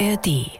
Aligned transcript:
ARD. 0.00 0.50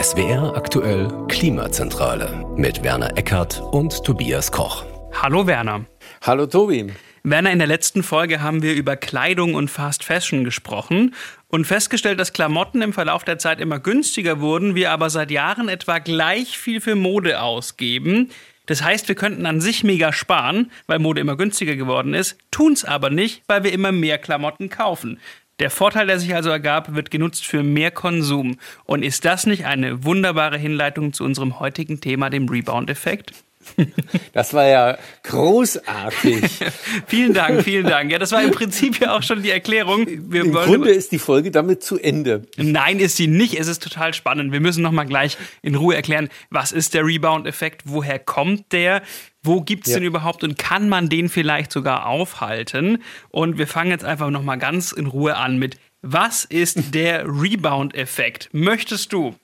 SWR 0.00 0.56
aktuell 0.56 1.08
Klimazentrale 1.28 2.46
mit 2.56 2.82
Werner 2.82 3.18
Eckert 3.18 3.60
und 3.72 4.02
Tobias 4.02 4.50
Koch. 4.50 4.84
Hallo 5.12 5.46
Werner. 5.46 5.84
Hallo 6.22 6.46
Tobi. 6.46 6.90
Werner, 7.22 7.50
in 7.50 7.58
der 7.58 7.68
letzten 7.68 8.02
Folge 8.02 8.40
haben 8.40 8.62
wir 8.62 8.74
über 8.74 8.96
Kleidung 8.96 9.54
und 9.54 9.70
Fast 9.70 10.04
Fashion 10.04 10.44
gesprochen 10.44 11.14
und 11.48 11.66
festgestellt, 11.66 12.18
dass 12.18 12.32
Klamotten 12.32 12.80
im 12.80 12.94
Verlauf 12.94 13.24
der 13.24 13.38
Zeit 13.38 13.60
immer 13.60 13.78
günstiger 13.78 14.40
wurden, 14.40 14.74
wir 14.74 14.90
aber 14.90 15.10
seit 15.10 15.30
Jahren 15.30 15.68
etwa 15.68 15.98
gleich 15.98 16.56
viel 16.56 16.80
für 16.80 16.94
Mode 16.94 17.42
ausgeben. 17.42 18.30
Das 18.64 18.82
heißt, 18.82 19.08
wir 19.08 19.16
könnten 19.16 19.44
an 19.44 19.60
sich 19.60 19.84
mega 19.84 20.14
sparen, 20.14 20.70
weil 20.86 20.98
Mode 20.98 21.20
immer 21.20 21.36
günstiger 21.36 21.76
geworden 21.76 22.14
ist, 22.14 22.38
tun 22.50 22.72
es 22.72 22.86
aber 22.86 23.10
nicht, 23.10 23.42
weil 23.48 23.64
wir 23.64 23.72
immer 23.72 23.92
mehr 23.92 24.16
Klamotten 24.16 24.70
kaufen. 24.70 25.20
Der 25.60 25.68
Vorteil, 25.68 26.06
der 26.06 26.18
sich 26.18 26.34
also 26.34 26.48
ergab, 26.48 26.94
wird 26.94 27.10
genutzt 27.10 27.46
für 27.46 27.62
mehr 27.62 27.90
Konsum. 27.90 28.56
Und 28.84 29.02
ist 29.02 29.26
das 29.26 29.44
nicht 29.44 29.66
eine 29.66 30.04
wunderbare 30.04 30.56
Hinleitung 30.56 31.12
zu 31.12 31.22
unserem 31.22 31.60
heutigen 31.60 32.00
Thema, 32.00 32.30
dem 32.30 32.48
Rebound-Effekt? 32.48 33.34
Das 34.32 34.54
war 34.54 34.66
ja 34.66 34.98
großartig. 35.24 36.44
vielen 37.06 37.34
Dank, 37.34 37.62
vielen 37.62 37.86
Dank. 37.86 38.10
Ja, 38.10 38.18
das 38.18 38.32
war 38.32 38.42
im 38.42 38.52
Prinzip 38.52 39.00
ja 39.00 39.16
auch 39.16 39.22
schon 39.22 39.42
die 39.42 39.50
Erklärung. 39.50 40.06
Wir 40.30 40.42
Im 40.42 40.52
Grunde 40.52 40.90
ist 40.90 41.12
die 41.12 41.18
Folge 41.18 41.50
damit 41.50 41.82
zu 41.82 41.98
Ende. 41.98 42.42
Nein, 42.56 43.00
ist 43.00 43.16
sie 43.16 43.26
nicht. 43.26 43.58
Es 43.58 43.68
ist 43.68 43.82
total 43.82 44.14
spannend. 44.14 44.52
Wir 44.52 44.60
müssen 44.60 44.82
noch 44.82 44.92
mal 44.92 45.04
gleich 45.04 45.36
in 45.62 45.74
Ruhe 45.74 45.94
erklären, 45.94 46.28
was 46.50 46.72
ist 46.72 46.94
der 46.94 47.04
Rebound-Effekt, 47.04 47.82
woher 47.86 48.18
kommt 48.18 48.72
der, 48.72 49.02
wo 49.42 49.60
gibt's 49.60 49.90
ja. 49.90 49.98
den 49.98 50.04
überhaupt 50.04 50.44
und 50.44 50.58
kann 50.58 50.88
man 50.88 51.08
den 51.08 51.28
vielleicht 51.28 51.72
sogar 51.72 52.06
aufhalten? 52.06 53.02
Und 53.30 53.58
wir 53.58 53.66
fangen 53.66 53.90
jetzt 53.90 54.04
einfach 54.04 54.30
noch 54.30 54.42
mal 54.42 54.56
ganz 54.56 54.92
in 54.92 55.06
Ruhe 55.06 55.36
an 55.36 55.58
mit 55.58 55.78
was 56.02 56.44
ist 56.46 56.94
der 56.94 57.26
Rebound-Effekt? 57.26 58.48
Möchtest 58.52 59.12
du? 59.12 59.34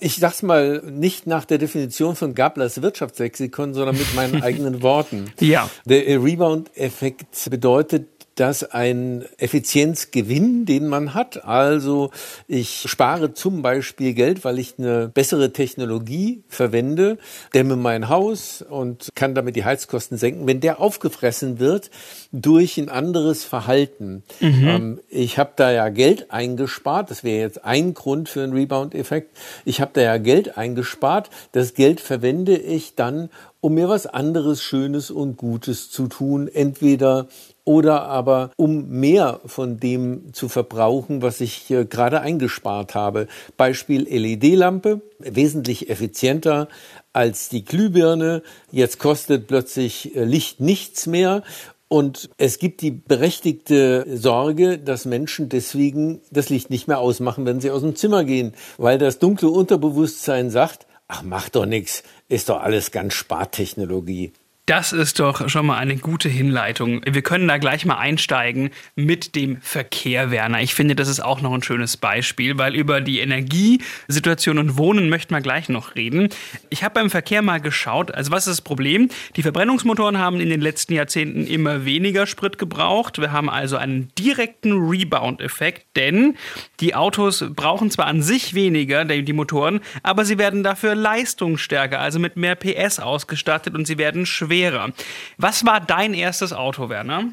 Ich 0.00 0.16
sag's 0.16 0.42
mal 0.42 0.80
nicht 0.84 1.26
nach 1.26 1.44
der 1.44 1.58
Definition 1.58 2.14
von 2.14 2.34
Gablers 2.34 2.82
Wirtschaftslexikon, 2.82 3.74
sondern 3.74 3.96
mit 3.96 4.14
meinen 4.14 4.42
eigenen 4.42 4.82
Worten. 4.82 5.32
Ja. 5.40 5.68
Der 5.86 6.22
Rebound-Effekt 6.22 7.50
bedeutet, 7.50 8.06
dass 8.38 8.62
ein 8.62 9.24
Effizienzgewinn, 9.38 10.64
den 10.64 10.86
man 10.86 11.14
hat, 11.14 11.44
also 11.44 12.10
ich 12.46 12.84
spare 12.86 13.34
zum 13.34 13.62
Beispiel 13.62 14.14
Geld, 14.14 14.44
weil 14.44 14.58
ich 14.58 14.74
eine 14.78 15.08
bessere 15.08 15.52
Technologie 15.52 16.42
verwende, 16.48 17.18
dämme 17.52 17.76
mein 17.76 18.08
Haus 18.08 18.62
und 18.62 19.08
kann 19.14 19.34
damit 19.34 19.56
die 19.56 19.64
Heizkosten 19.64 20.18
senken, 20.18 20.46
wenn 20.46 20.60
der 20.60 20.80
aufgefressen 20.80 21.58
wird 21.58 21.90
durch 22.30 22.78
ein 22.78 22.88
anderes 22.88 23.44
Verhalten. 23.44 24.22
Mhm. 24.40 24.68
Ähm, 24.68 25.00
ich 25.08 25.38
habe 25.38 25.52
da 25.56 25.70
ja 25.72 25.88
Geld 25.88 26.30
eingespart, 26.30 27.10
das 27.10 27.24
wäre 27.24 27.40
jetzt 27.40 27.64
ein 27.64 27.94
Grund 27.94 28.28
für 28.28 28.42
einen 28.42 28.52
Rebound-Effekt. 28.52 29.36
Ich 29.64 29.80
habe 29.80 29.90
da 29.94 30.00
ja 30.00 30.18
Geld 30.18 30.56
eingespart, 30.56 31.30
das 31.52 31.74
Geld 31.74 32.00
verwende 32.00 32.56
ich 32.56 32.94
dann, 32.94 33.30
um 33.60 33.74
mir 33.74 33.88
was 33.88 34.06
anderes 34.06 34.62
Schönes 34.62 35.10
und 35.10 35.36
Gutes 35.36 35.90
zu 35.90 36.06
tun, 36.06 36.48
entweder 36.48 37.26
oder 37.64 38.04
aber 38.04 38.50
um 38.56 38.88
mehr 38.88 39.40
von 39.44 39.78
dem 39.78 40.32
zu 40.32 40.48
verbrauchen, 40.48 41.20
was 41.20 41.42
ich 41.42 41.66
gerade 41.90 42.22
eingespart 42.22 42.94
habe. 42.94 43.26
Beispiel 43.58 44.04
LED-Lampe, 44.08 45.02
wesentlich 45.18 45.90
effizienter 45.90 46.68
als 47.12 47.50
die 47.50 47.64
Glühbirne. 47.64 48.42
Jetzt 48.70 48.98
kostet 48.98 49.48
plötzlich 49.48 50.16
äh, 50.16 50.24
Licht 50.24 50.60
nichts 50.60 51.06
mehr. 51.06 51.42
Und 51.88 52.30
es 52.36 52.58
gibt 52.58 52.82
die 52.82 52.90
berechtigte 52.90 54.06
Sorge, 54.14 54.78
dass 54.78 55.06
Menschen 55.06 55.48
deswegen 55.48 56.20
das 56.30 56.50
Licht 56.50 56.70
nicht 56.70 56.86
mehr 56.86 57.00
ausmachen, 57.00 57.46
wenn 57.46 57.60
sie 57.60 57.70
aus 57.70 57.80
dem 57.80 57.96
Zimmer 57.96 58.24
gehen, 58.24 58.52
weil 58.76 58.98
das 58.98 59.18
dunkle 59.18 59.48
Unterbewusstsein 59.48 60.50
sagt, 60.50 60.86
ach, 61.08 61.22
mach 61.22 61.48
doch 61.48 61.66
nichts, 61.66 62.02
ist 62.28 62.50
doch 62.50 62.60
alles 62.60 62.90
ganz 62.90 63.14
Spartechnologie. 63.14 64.32
Das 64.68 64.92
ist 64.92 65.18
doch 65.18 65.48
schon 65.48 65.64
mal 65.64 65.78
eine 65.78 65.96
gute 65.96 66.28
Hinleitung. 66.28 67.00
Wir 67.06 67.22
können 67.22 67.48
da 67.48 67.56
gleich 67.56 67.86
mal 67.86 67.96
einsteigen 67.96 68.68
mit 68.96 69.34
dem 69.34 69.62
Verkehr, 69.62 70.30
Werner. 70.30 70.60
Ich 70.60 70.74
finde, 70.74 70.94
das 70.94 71.08
ist 71.08 71.20
auch 71.20 71.40
noch 71.40 71.54
ein 71.54 71.62
schönes 71.62 71.96
Beispiel, 71.96 72.58
weil 72.58 72.74
über 72.74 73.00
die 73.00 73.20
Energiesituation 73.20 74.58
und 74.58 74.76
Wohnen 74.76 75.08
möchten 75.08 75.34
wir 75.34 75.40
gleich 75.40 75.70
noch 75.70 75.94
reden. 75.94 76.28
Ich 76.68 76.84
habe 76.84 76.96
beim 76.96 77.08
Verkehr 77.08 77.40
mal 77.40 77.62
geschaut, 77.62 78.14
also 78.14 78.30
was 78.30 78.46
ist 78.46 78.58
das 78.58 78.60
Problem? 78.60 79.08
Die 79.36 79.42
Verbrennungsmotoren 79.42 80.18
haben 80.18 80.38
in 80.38 80.50
den 80.50 80.60
letzten 80.60 80.92
Jahrzehnten 80.92 81.46
immer 81.46 81.86
weniger 81.86 82.26
Sprit 82.26 82.58
gebraucht. 82.58 83.18
Wir 83.18 83.32
haben 83.32 83.48
also 83.48 83.78
einen 83.78 84.10
direkten 84.18 84.72
Rebound-Effekt, 84.72 85.86
denn 85.96 86.36
die 86.80 86.94
Autos 86.94 87.42
brauchen 87.56 87.90
zwar 87.90 88.04
an 88.04 88.20
sich 88.20 88.52
weniger, 88.52 89.06
die 89.06 89.32
Motoren, 89.32 89.80
aber 90.02 90.26
sie 90.26 90.36
werden 90.36 90.62
dafür 90.62 90.94
leistungsstärker, 90.94 92.00
also 92.00 92.18
mit 92.18 92.36
mehr 92.36 92.54
PS 92.54 93.00
ausgestattet 93.00 93.74
und 93.74 93.86
sie 93.86 93.96
werden 93.96 94.26
schwerer 94.26 94.57
schwerer. 94.58 94.92
Was 95.36 95.64
war 95.64 95.80
dein 95.80 96.14
erstes 96.14 96.52
Auto, 96.52 96.88
Werner? 96.88 97.32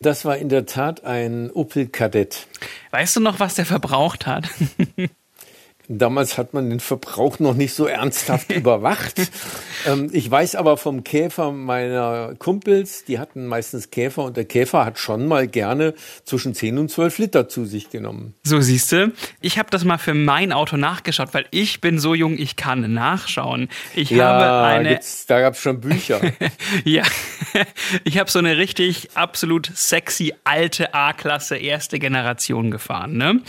Das 0.00 0.24
war 0.24 0.36
in 0.36 0.48
der 0.48 0.66
Tat 0.66 1.04
ein 1.04 1.50
Opel 1.50 1.88
Kadett. 1.88 2.46
Weißt 2.90 3.16
du 3.16 3.20
noch, 3.20 3.40
was 3.40 3.54
der 3.54 3.66
verbraucht 3.66 4.26
hat? 4.26 4.48
Damals 5.90 6.36
hat 6.36 6.52
man 6.52 6.68
den 6.68 6.80
Verbrauch 6.80 7.38
noch 7.38 7.54
nicht 7.54 7.72
so 7.72 7.86
ernsthaft 7.86 8.52
überwacht. 8.54 9.14
Ähm, 9.86 10.10
ich 10.12 10.30
weiß 10.30 10.54
aber 10.54 10.76
vom 10.76 11.02
Käfer 11.02 11.50
meiner 11.50 12.34
Kumpels, 12.38 13.06
die 13.06 13.18
hatten 13.18 13.46
meistens 13.46 13.90
Käfer 13.90 14.24
und 14.24 14.36
der 14.36 14.44
Käfer 14.44 14.84
hat 14.84 14.98
schon 14.98 15.26
mal 15.26 15.48
gerne 15.48 15.94
zwischen 16.24 16.54
10 16.54 16.76
und 16.76 16.90
12 16.90 17.18
Liter 17.18 17.48
zu 17.48 17.64
sich 17.64 17.88
genommen. 17.88 18.34
So 18.42 18.60
siehst 18.60 18.92
du, 18.92 19.12
ich 19.40 19.58
habe 19.58 19.70
das 19.70 19.84
mal 19.84 19.96
für 19.96 20.12
mein 20.12 20.52
Auto 20.52 20.76
nachgeschaut, 20.76 21.32
weil 21.32 21.46
ich 21.52 21.80
bin 21.80 21.98
so 21.98 22.14
jung, 22.14 22.36
ich 22.38 22.56
kann 22.56 22.92
nachschauen. 22.92 23.70
Ich 23.94 24.10
ja, 24.10 24.26
habe 24.26 24.66
eine 24.66 25.00
da 25.26 25.40
gab 25.40 25.54
es 25.54 25.60
schon 25.60 25.80
Bücher. 25.80 26.20
ja, 26.84 27.04
ich 28.04 28.18
habe 28.18 28.30
so 28.30 28.38
eine 28.38 28.58
richtig 28.58 29.08
absolut 29.14 29.70
sexy 29.74 30.34
alte 30.44 30.92
A-Klasse 30.92 31.56
erste 31.56 31.98
Generation 31.98 32.70
gefahren. 32.70 33.16
Ne? 33.16 33.40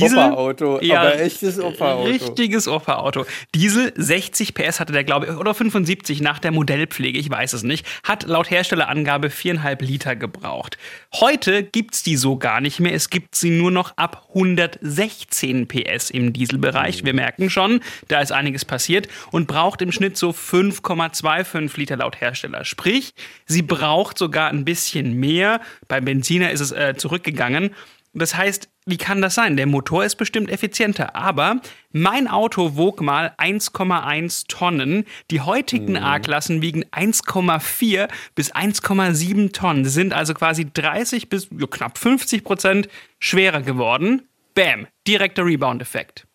Opa-Auto, 0.00 0.80
ja, 0.80 1.02
aber 1.02 1.20
echtes 1.20 1.60
Opa 1.60 1.81
Opa-Auto. 1.82 2.08
Richtiges 2.08 2.68
Opa-Auto. 2.68 3.26
Diesel 3.54 3.92
60 3.96 4.54
PS 4.54 4.80
hatte 4.80 4.92
der, 4.92 5.04
glaube 5.04 5.26
ich, 5.26 5.32
oder 5.32 5.54
75 5.54 6.20
nach 6.20 6.38
der 6.38 6.52
Modellpflege, 6.52 7.18
ich 7.18 7.30
weiß 7.30 7.52
es 7.52 7.62
nicht, 7.62 7.86
hat 8.02 8.24
laut 8.24 8.50
Herstellerangabe 8.50 9.28
4,5 9.28 9.84
Liter 9.84 10.16
gebraucht. 10.16 10.78
Heute 11.14 11.62
gibt 11.62 11.94
es 11.94 12.02
die 12.02 12.16
so 12.16 12.36
gar 12.36 12.60
nicht 12.60 12.80
mehr. 12.80 12.94
Es 12.94 13.10
gibt 13.10 13.34
sie 13.34 13.50
nur 13.50 13.70
noch 13.70 13.96
ab 13.96 14.28
116 14.28 15.68
PS 15.68 16.10
im 16.10 16.32
Dieselbereich. 16.32 17.04
Wir 17.04 17.14
merken 17.14 17.50
schon, 17.50 17.80
da 18.08 18.20
ist 18.20 18.32
einiges 18.32 18.64
passiert 18.64 19.08
und 19.30 19.46
braucht 19.46 19.82
im 19.82 19.92
Schnitt 19.92 20.16
so 20.16 20.30
5,25 20.30 21.78
Liter 21.78 21.96
laut 21.96 22.20
Hersteller. 22.20 22.64
Sprich, 22.64 23.14
sie 23.46 23.62
braucht 23.62 24.18
sogar 24.18 24.50
ein 24.50 24.64
bisschen 24.64 25.14
mehr. 25.14 25.60
Beim 25.88 26.04
Benziner 26.04 26.50
ist 26.50 26.60
es 26.60 26.72
äh, 26.72 26.94
zurückgegangen. 26.96 27.70
Das 28.14 28.34
heißt, 28.36 28.68
wie 28.84 28.96
kann 28.96 29.22
das 29.22 29.36
sein? 29.36 29.56
Der 29.56 29.66
Motor 29.66 30.04
ist 30.04 30.16
bestimmt 30.16 30.50
effizienter, 30.50 31.14
aber 31.14 31.60
mein 31.92 32.26
Auto 32.26 32.76
wog 32.76 33.00
mal 33.00 33.32
1,1 33.38 34.46
Tonnen. 34.48 35.04
Die 35.30 35.40
heutigen 35.40 35.92
mhm. 35.92 36.04
A-Klassen 36.04 36.62
wiegen 36.62 36.84
1,4 36.86 38.08
bis 38.34 38.52
1,7 38.52 39.52
Tonnen. 39.52 39.84
Sie 39.84 39.90
sind 39.90 40.12
also 40.12 40.34
quasi 40.34 40.66
30 40.72 41.28
bis 41.28 41.48
knapp 41.70 41.96
50 41.96 42.42
Prozent 42.42 42.88
schwerer 43.20 43.62
geworden. 43.62 44.22
Bam, 44.54 44.86
direkter 45.06 45.46
Rebound-Effekt. 45.46 46.26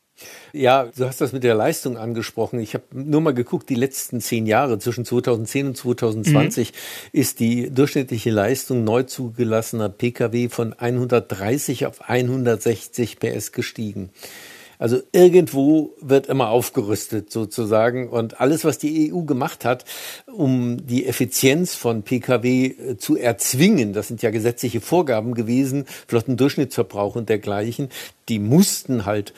Ja, 0.58 0.90
du 0.96 1.06
hast 1.06 1.22
das 1.22 1.34
mit 1.34 1.44
der 1.44 1.54
Leistung 1.54 1.98
angesprochen. 1.98 2.60
Ich 2.60 2.74
habe 2.74 2.86
nur 2.92 3.22
mal 3.22 3.34
geguckt, 3.34 3.70
die 3.70 3.76
letzten 3.76 4.22
zehn 4.22 4.48
Jahre, 4.48 4.80
zwischen 4.80 5.06
2010 5.06 5.68
und 5.68 5.78
2020, 5.78 6.72
mhm. 6.72 6.76
ist 7.12 7.40
die 7.40 7.70
durchschnittliche 7.70 8.32
Leistung 8.32 8.84
neu 8.84 9.04
zugelassener 9.04 9.90
Pkw 9.90 10.50
von 10.50 10.74
130 10.74 11.86
auf 11.86 12.10
160 12.10 13.20
PS 13.20 13.52
gestiegen. 13.52 14.10
Also 14.80 15.00
irgendwo 15.12 15.94
wird 16.02 16.28
immer 16.28 16.50
aufgerüstet 16.50 17.32
sozusagen. 17.32 18.10
Und 18.10 18.42
alles, 18.42 18.66
was 18.66 18.80
die 18.80 19.12
EU 19.12 19.22
gemacht 19.22 19.64
hat, 19.66 19.86
um 20.26 20.86
die 20.86 21.06
Effizienz 21.06 21.76
von 21.76 22.04
Pkw 22.04 22.66
äh, 22.66 22.98
zu 22.98 23.16
erzwingen, 23.16 23.94
das 23.94 24.08
sind 24.08 24.22
ja 24.22 24.32
gesetzliche 24.32 24.82
Vorgaben 24.82 25.34
gewesen, 25.34 25.86
Flottendurchschnittsverbrauch 26.08 27.16
und 27.16 27.30
dergleichen, 27.30 27.90
die 28.30 28.40
mussten 28.40 29.06
halt 29.06 29.34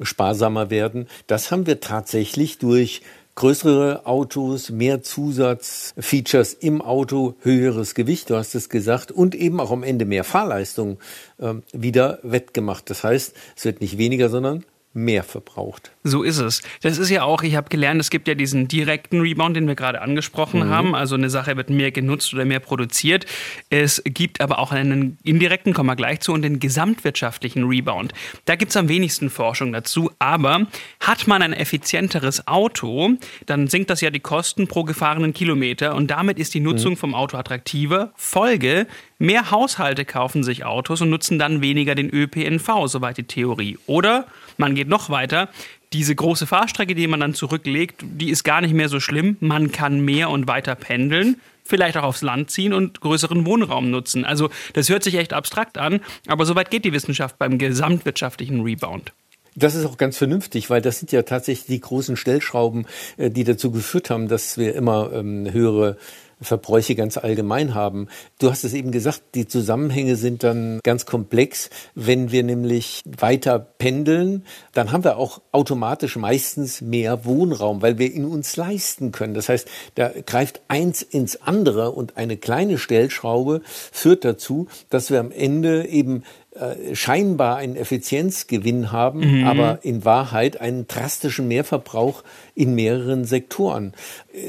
sparsamer 0.00 0.70
werden. 0.70 1.08
Das 1.26 1.50
haben 1.50 1.66
wir 1.66 1.80
tatsächlich 1.80 2.58
durch 2.58 3.02
größere 3.34 4.06
Autos, 4.06 4.70
mehr 4.70 5.02
Zusatzfeatures 5.02 6.52
im 6.54 6.82
Auto, 6.82 7.34
höheres 7.40 7.94
Gewicht, 7.94 8.28
du 8.30 8.36
hast 8.36 8.54
es 8.54 8.68
gesagt, 8.68 9.10
und 9.10 9.34
eben 9.34 9.58
auch 9.58 9.70
am 9.70 9.82
Ende 9.82 10.04
mehr 10.04 10.24
Fahrleistung 10.24 10.98
äh, 11.38 11.54
wieder 11.72 12.18
wettgemacht. 12.22 12.90
Das 12.90 13.04
heißt, 13.04 13.34
es 13.56 13.64
wird 13.64 13.80
nicht 13.80 13.96
weniger, 13.96 14.28
sondern 14.28 14.64
mehr 14.94 15.22
verbraucht. 15.22 15.90
So 16.04 16.22
ist 16.22 16.38
es. 16.38 16.62
Das 16.82 16.98
ist 16.98 17.08
ja 17.08 17.22
auch, 17.22 17.42
ich 17.42 17.56
habe 17.56 17.68
gelernt, 17.70 18.00
es 18.00 18.10
gibt 18.10 18.28
ja 18.28 18.34
diesen 18.34 18.68
direkten 18.68 19.20
Rebound, 19.20 19.56
den 19.56 19.66
wir 19.66 19.74
gerade 19.74 20.02
angesprochen 20.02 20.66
mhm. 20.66 20.70
haben. 20.70 20.94
Also 20.94 21.14
eine 21.14 21.30
Sache 21.30 21.56
wird 21.56 21.70
mehr 21.70 21.92
genutzt 21.92 22.34
oder 22.34 22.44
mehr 22.44 22.60
produziert. 22.60 23.24
Es 23.70 24.02
gibt 24.04 24.40
aber 24.40 24.58
auch 24.58 24.72
einen 24.72 25.18
indirekten, 25.22 25.72
kommen 25.72 25.88
wir 25.88 25.96
gleich 25.96 26.20
zu, 26.20 26.32
und 26.32 26.42
den 26.42 26.60
gesamtwirtschaftlichen 26.60 27.64
Rebound. 27.64 28.12
Da 28.44 28.56
gibt 28.56 28.70
es 28.70 28.76
am 28.76 28.88
wenigsten 28.88 29.30
Forschung 29.30 29.72
dazu. 29.72 30.10
Aber 30.18 30.66
hat 31.00 31.26
man 31.26 31.40
ein 31.40 31.52
effizienteres 31.52 32.46
Auto, 32.46 33.12
dann 33.46 33.68
sinkt 33.68 33.88
das 33.88 34.00
ja 34.00 34.10
die 34.10 34.20
Kosten 34.20 34.68
pro 34.68 34.84
gefahrenen 34.84 35.32
Kilometer 35.32 35.94
und 35.94 36.10
damit 36.10 36.38
ist 36.38 36.52
die 36.54 36.60
Nutzung 36.60 36.92
mhm. 36.92 36.98
vom 36.98 37.14
Auto 37.14 37.36
attraktiver. 37.38 38.12
Folge, 38.16 38.86
mehr 39.18 39.50
Haushalte 39.50 40.04
kaufen 40.04 40.44
sich 40.44 40.64
Autos 40.64 41.00
und 41.00 41.08
nutzen 41.08 41.38
dann 41.38 41.62
weniger 41.62 41.94
den 41.94 42.10
ÖPNV, 42.10 42.86
soweit 42.86 43.16
die 43.16 43.24
Theorie. 43.24 43.78
Oder 43.86 44.26
man 44.56 44.74
geht 44.74 44.88
noch 44.88 45.10
weiter. 45.10 45.48
Diese 45.92 46.14
große 46.14 46.46
Fahrstrecke, 46.46 46.94
die 46.94 47.06
man 47.06 47.20
dann 47.20 47.34
zurücklegt, 47.34 48.02
die 48.02 48.30
ist 48.30 48.44
gar 48.44 48.60
nicht 48.60 48.74
mehr 48.74 48.88
so 48.88 49.00
schlimm. 49.00 49.36
Man 49.40 49.72
kann 49.72 50.04
mehr 50.04 50.30
und 50.30 50.48
weiter 50.48 50.74
pendeln 50.74 51.40
vielleicht 51.64 51.96
auch 51.96 52.02
aufs 52.02 52.22
Land 52.22 52.50
ziehen 52.50 52.72
und 52.72 53.00
größeren 53.00 53.46
Wohnraum 53.46 53.90
nutzen. 53.90 54.24
Also 54.24 54.50
das 54.72 54.88
hört 54.88 55.04
sich 55.04 55.14
echt 55.14 55.32
abstrakt 55.32 55.78
an, 55.78 56.00
aber 56.26 56.44
soweit 56.44 56.70
geht 56.70 56.84
die 56.84 56.92
Wissenschaft 56.92 57.38
beim 57.38 57.56
gesamtwirtschaftlichen 57.56 58.62
Rebound. 58.62 59.12
Das 59.54 59.74
ist 59.74 59.84
auch 59.84 59.98
ganz 59.98 60.16
vernünftig, 60.16 60.70
weil 60.70 60.80
das 60.80 60.98
sind 60.98 61.12
ja 61.12 61.22
tatsächlich 61.22 61.66
die 61.66 61.80
großen 61.80 62.16
Stellschrauben, 62.16 62.86
äh, 63.18 63.30
die 63.30 63.44
dazu 63.44 63.70
geführt 63.70 64.08
haben, 64.08 64.28
dass 64.28 64.56
wir 64.56 64.74
immer 64.74 65.12
ähm, 65.12 65.50
höhere 65.52 65.98
Verbräuche 66.42 66.94
ganz 66.94 67.16
allgemein 67.16 67.74
haben. 67.74 68.08
Du 68.38 68.50
hast 68.50 68.64
es 68.64 68.74
eben 68.74 68.90
gesagt, 68.90 69.22
die 69.34 69.46
Zusammenhänge 69.46 70.16
sind 70.16 70.42
dann 70.42 70.80
ganz 70.82 71.06
komplex. 71.06 71.70
Wenn 71.94 72.32
wir 72.32 72.42
nämlich 72.42 73.02
weiter 73.04 73.58
pendeln, 73.58 74.44
dann 74.72 74.92
haben 74.92 75.04
wir 75.04 75.16
auch 75.16 75.40
automatisch 75.52 76.16
meistens 76.16 76.80
mehr 76.80 77.24
Wohnraum, 77.24 77.82
weil 77.82 77.98
wir 77.98 78.12
ihn 78.12 78.24
uns 78.24 78.56
leisten 78.56 79.12
können. 79.12 79.34
Das 79.34 79.48
heißt, 79.48 79.68
da 79.94 80.10
greift 80.26 80.62
eins 80.68 81.02
ins 81.02 81.42
andere 81.42 81.92
und 81.92 82.16
eine 82.16 82.36
kleine 82.36 82.78
Stellschraube 82.78 83.62
führt 83.64 84.24
dazu, 84.24 84.66
dass 84.90 85.10
wir 85.10 85.20
am 85.20 85.30
Ende 85.30 85.86
eben 85.86 86.24
äh, 86.54 86.94
scheinbar 86.94 87.56
einen 87.56 87.76
Effizienzgewinn 87.76 88.92
haben, 88.92 89.38
mhm. 89.38 89.46
aber 89.46 89.78
in 89.82 90.04
Wahrheit 90.04 90.60
einen 90.60 90.86
drastischen 90.86 91.48
Mehrverbrauch 91.48 92.24
in 92.54 92.74
mehreren 92.74 93.24
Sektoren. 93.24 93.94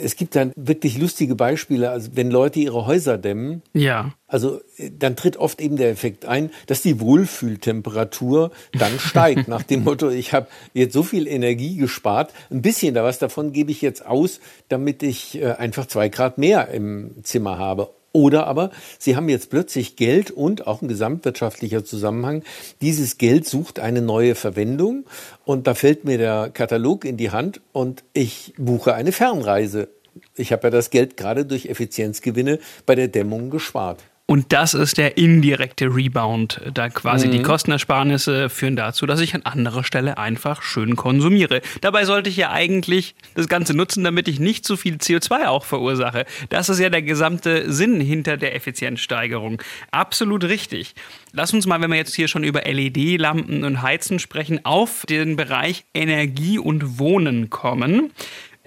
Es 0.03 0.17
gibt 0.17 0.35
dann 0.35 0.51
wirklich 0.57 0.97
lustige 0.97 1.35
Beispiele, 1.35 1.91
also 1.91 2.09
wenn 2.15 2.29
Leute 2.29 2.59
ihre 2.59 2.85
Häuser 2.85 3.17
dämmen, 3.17 3.61
ja. 3.71 4.11
also 4.27 4.59
äh, 4.75 4.91
dann 4.99 5.15
tritt 5.15 5.37
oft 5.37 5.61
eben 5.61 5.77
der 5.77 5.91
Effekt 5.91 6.25
ein, 6.25 6.49
dass 6.67 6.81
die 6.81 6.99
Wohlfühltemperatur 6.99 8.51
dann 8.73 8.99
steigt, 8.99 9.47
nach 9.47 9.63
dem 9.63 9.85
Motto, 9.85 10.09
ich 10.09 10.33
habe 10.33 10.47
jetzt 10.73 10.91
so 10.91 11.03
viel 11.03 11.25
Energie 11.25 11.77
gespart, 11.77 12.33
ein 12.51 12.61
bisschen 12.61 12.95
da 12.95 13.05
was 13.05 13.17
davon 13.17 13.53
gebe 13.53 13.71
ich 13.71 13.81
jetzt 13.81 14.05
aus, 14.05 14.41
damit 14.67 15.03
ich 15.03 15.41
äh, 15.41 15.53
einfach 15.53 15.85
zwei 15.85 16.09
Grad 16.09 16.37
mehr 16.37 16.67
im 16.67 17.23
Zimmer 17.23 17.57
habe. 17.57 17.91
Oder 18.13 18.45
aber 18.45 18.69
sie 18.99 19.15
haben 19.15 19.27
jetzt 19.27 19.49
plötzlich 19.49 19.95
Geld 19.95 20.29
und 20.29 20.67
auch 20.67 20.81
ein 20.81 20.87
gesamtwirtschaftlicher 20.87 21.83
Zusammenhang. 21.83 22.43
Dieses 22.79 23.17
Geld 23.17 23.47
sucht 23.47 23.79
eine 23.79 24.01
neue 24.01 24.35
Verwendung 24.35 25.05
und 25.45 25.65
da 25.65 25.73
fällt 25.73 26.05
mir 26.05 26.19
der 26.19 26.51
Katalog 26.53 27.05
in 27.05 27.17
die 27.17 27.31
Hand 27.31 27.59
und 27.71 28.03
ich 28.13 28.53
buche 28.57 28.93
eine 28.93 29.11
Fernreise. 29.11 29.89
Ich 30.35 30.51
habe 30.51 30.67
ja 30.67 30.69
das 30.69 30.91
Geld 30.91 31.17
gerade 31.17 31.45
durch 31.45 31.65
Effizienzgewinne 31.65 32.59
bei 32.85 32.93
der 32.93 33.07
Dämmung 33.07 33.49
gespart. 33.49 34.03
Und 34.25 34.53
das 34.53 34.73
ist 34.73 34.97
der 34.97 35.17
indirekte 35.17 35.93
Rebound. 35.93 36.61
Da 36.73 36.87
quasi 36.87 37.27
mhm. 37.27 37.31
die 37.31 37.41
Kostenersparnisse 37.41 38.49
führen 38.49 38.77
dazu, 38.77 39.05
dass 39.05 39.19
ich 39.19 39.35
an 39.35 39.41
anderer 39.41 39.83
Stelle 39.83 40.17
einfach 40.17 40.61
schön 40.61 40.95
konsumiere. 40.95 41.61
Dabei 41.81 42.05
sollte 42.05 42.29
ich 42.29 42.37
ja 42.37 42.49
eigentlich 42.49 43.15
das 43.35 43.49
Ganze 43.49 43.75
nutzen, 43.75 44.01
damit 44.03 44.29
ich 44.29 44.39
nicht 44.39 44.65
zu 44.65 44.77
viel 44.77 44.95
CO2 44.95 45.47
auch 45.47 45.65
verursache. 45.65 46.25
Das 46.47 46.69
ist 46.69 46.79
ja 46.79 46.89
der 46.89 47.01
gesamte 47.01 47.69
Sinn 47.71 47.99
hinter 47.99 48.37
der 48.37 48.55
Effizienzsteigerung. 48.55 49.61
Absolut 49.91 50.45
richtig. 50.45 50.95
Lass 51.33 51.53
uns 51.53 51.65
mal, 51.65 51.81
wenn 51.81 51.91
wir 51.91 51.97
jetzt 51.97 52.15
hier 52.15 52.29
schon 52.29 52.45
über 52.45 52.61
LED-Lampen 52.61 53.65
und 53.65 53.81
Heizen 53.81 54.19
sprechen, 54.19 54.63
auf 54.63 55.05
den 55.05 55.35
Bereich 55.35 55.83
Energie 55.93 56.59
und 56.59 56.97
Wohnen 56.97 57.49
kommen. 57.49 58.11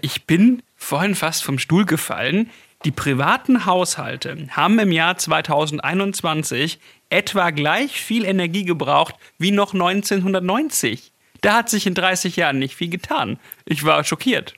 Ich 0.02 0.26
bin 0.26 0.62
vorhin 0.76 1.14
fast 1.14 1.44
vom 1.44 1.59
Stuhl 1.59 1.87
gefallen. 1.87 2.50
Die 2.87 2.93
privaten 2.93 3.67
Haushalte 3.67 4.47
haben 4.50 4.79
im 4.79 4.93
Jahr 4.93 5.19
2021 5.19 6.79
etwa 7.11 7.50
gleich 7.50 8.00
viel 8.00 8.25
Energie 8.25 8.65
gebraucht 8.65 9.17
wie 9.38 9.50
noch 9.50 9.75
1990. 9.75 11.11
Da 11.41 11.55
hat 11.56 11.69
sich 11.69 11.88
in 11.88 11.97
30 11.97 12.37
Jahren 12.37 12.61
nicht 12.61 12.77
viel 12.77 12.88
getan. 12.88 13.41
Ich 13.65 13.83
war 13.83 14.05
schockiert. 14.05 14.55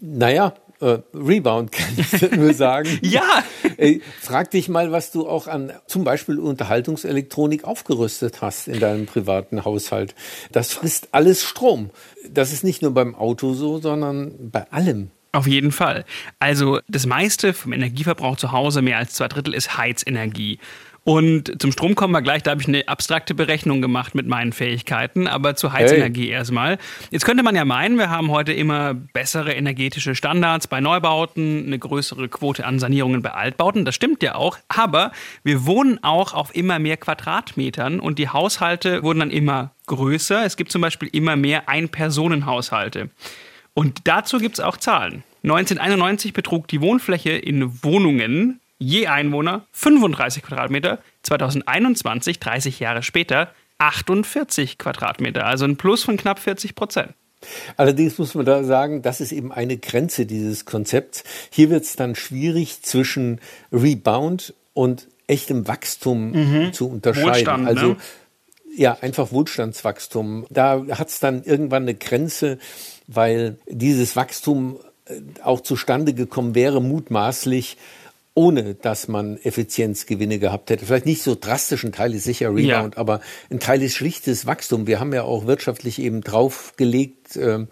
Naja, 0.00 0.54
äh, 0.80 0.98
Rebound 1.12 1.72
kann 1.72 1.98
ich 1.98 2.30
nur 2.30 2.54
sagen. 2.54 3.00
ja. 3.02 3.42
Äh, 3.76 3.98
frag 4.20 4.52
dich 4.52 4.68
mal, 4.68 4.92
was 4.92 5.10
du 5.10 5.28
auch 5.28 5.48
an 5.48 5.72
zum 5.88 6.04
Beispiel 6.04 6.38
Unterhaltungselektronik 6.38 7.64
aufgerüstet 7.64 8.40
hast 8.40 8.68
in 8.68 8.78
deinem 8.78 9.06
privaten 9.06 9.64
Haushalt. 9.64 10.14
Das 10.52 10.72
frisst 10.72 11.08
alles 11.10 11.42
Strom. 11.42 11.90
Das 12.30 12.52
ist 12.52 12.62
nicht 12.62 12.82
nur 12.82 12.94
beim 12.94 13.16
Auto 13.16 13.52
so, 13.52 13.78
sondern 13.80 14.52
bei 14.52 14.70
allem. 14.70 15.10
Auf 15.32 15.46
jeden 15.46 15.72
Fall. 15.72 16.04
Also 16.38 16.80
das 16.88 17.06
meiste 17.06 17.54
vom 17.54 17.72
Energieverbrauch 17.72 18.36
zu 18.36 18.52
Hause, 18.52 18.82
mehr 18.82 18.98
als 18.98 19.14
zwei 19.14 19.28
Drittel, 19.28 19.54
ist 19.54 19.78
Heizenergie. 19.78 20.58
Und 21.04 21.60
zum 21.60 21.72
Strom 21.72 21.96
kommen 21.96 22.12
wir 22.12 22.22
gleich, 22.22 22.44
da 22.44 22.52
habe 22.52 22.62
ich 22.62 22.68
eine 22.68 22.86
abstrakte 22.86 23.34
Berechnung 23.34 23.82
gemacht 23.82 24.14
mit 24.14 24.28
meinen 24.28 24.52
Fähigkeiten, 24.52 25.26
aber 25.26 25.56
zur 25.56 25.72
Heizenergie 25.72 26.26
hey. 26.26 26.32
erstmal. 26.32 26.78
Jetzt 27.10 27.24
könnte 27.24 27.42
man 27.42 27.56
ja 27.56 27.64
meinen, 27.64 27.98
wir 27.98 28.08
haben 28.08 28.30
heute 28.30 28.52
immer 28.52 28.94
bessere 28.94 29.52
energetische 29.52 30.14
Standards 30.14 30.68
bei 30.68 30.80
Neubauten, 30.80 31.64
eine 31.66 31.78
größere 31.78 32.28
Quote 32.28 32.64
an 32.64 32.78
Sanierungen 32.78 33.20
bei 33.20 33.32
Altbauten, 33.32 33.84
das 33.84 33.96
stimmt 33.96 34.22
ja 34.22 34.36
auch, 34.36 34.58
aber 34.68 35.10
wir 35.42 35.66
wohnen 35.66 35.98
auch 36.04 36.34
auf 36.34 36.54
immer 36.54 36.78
mehr 36.78 36.98
Quadratmetern 36.98 37.98
und 37.98 38.20
die 38.20 38.28
Haushalte 38.28 39.02
wurden 39.02 39.18
dann 39.20 39.30
immer 39.32 39.72
größer. 39.86 40.44
Es 40.44 40.56
gibt 40.56 40.70
zum 40.70 40.82
Beispiel 40.82 41.08
immer 41.10 41.34
mehr 41.34 41.68
Ein-Personen-Haushalte. 41.68 43.10
Und 43.74 44.00
dazu 44.04 44.38
gibt 44.38 44.58
es 44.58 44.64
auch 44.64 44.76
Zahlen. 44.76 45.24
1991 45.42 46.32
betrug 46.32 46.68
die 46.68 46.80
Wohnfläche 46.80 47.30
in 47.30 47.82
Wohnungen 47.82 48.60
je 48.78 49.06
Einwohner 49.06 49.66
35 49.72 50.42
Quadratmeter, 50.42 50.98
2021, 51.22 52.40
30 52.40 52.80
Jahre 52.80 53.02
später, 53.02 53.52
48 53.78 54.78
Quadratmeter, 54.78 55.46
also 55.46 55.64
ein 55.64 55.76
Plus 55.76 56.02
von 56.04 56.16
knapp 56.16 56.38
40 56.38 56.74
Prozent. 56.74 57.14
Allerdings 57.76 58.18
muss 58.18 58.34
man 58.34 58.44
da 58.44 58.62
sagen, 58.62 59.02
das 59.02 59.20
ist 59.20 59.32
eben 59.32 59.52
eine 59.52 59.76
Grenze 59.76 60.26
dieses 60.26 60.64
Konzepts. 60.64 61.24
Hier 61.50 61.70
wird 61.70 61.84
es 61.84 61.96
dann 61.96 62.14
schwierig 62.14 62.82
zwischen 62.82 63.40
Rebound 63.72 64.54
und 64.74 65.08
echtem 65.26 65.66
Wachstum 65.66 66.30
mhm. 66.32 66.72
zu 66.72 66.88
unterscheiden. 66.88 67.30
Wohlstand, 67.30 67.66
also 67.66 67.86
ne? 67.88 67.96
ja, 68.76 68.96
einfach 69.00 69.32
Wohlstandswachstum. 69.32 70.46
Da 70.50 70.84
hat 70.90 71.08
es 71.08 71.18
dann 71.18 71.42
irgendwann 71.42 71.82
eine 71.82 71.94
Grenze, 71.94 72.58
weil 73.14 73.58
dieses 73.68 74.16
Wachstum 74.16 74.78
äh, 75.06 75.20
auch 75.42 75.60
zustande 75.60 76.14
gekommen 76.14 76.54
wäre, 76.54 76.80
mutmaßlich, 76.80 77.76
ohne 78.34 78.74
dass 78.74 79.08
man 79.08 79.36
Effizienzgewinne 79.36 80.38
gehabt 80.38 80.70
hätte. 80.70 80.86
Vielleicht 80.86 81.06
nicht 81.06 81.22
so 81.22 81.36
drastisch, 81.38 81.84
ein 81.84 81.92
Teil 81.92 82.14
ist 82.14 82.24
sicher 82.24 82.48
Rebound, 82.48 82.94
ja. 82.94 83.00
aber 83.00 83.20
ein 83.50 83.60
Teil 83.60 83.82
ist 83.82 83.94
schlichtes 83.94 84.46
Wachstum. 84.46 84.86
Wir 84.86 85.00
haben 85.00 85.12
ja 85.12 85.24
auch 85.24 85.46
wirtschaftlich 85.46 85.98
eben 85.98 86.22
draufgelegt 86.22 87.36
äh, 87.36 87.66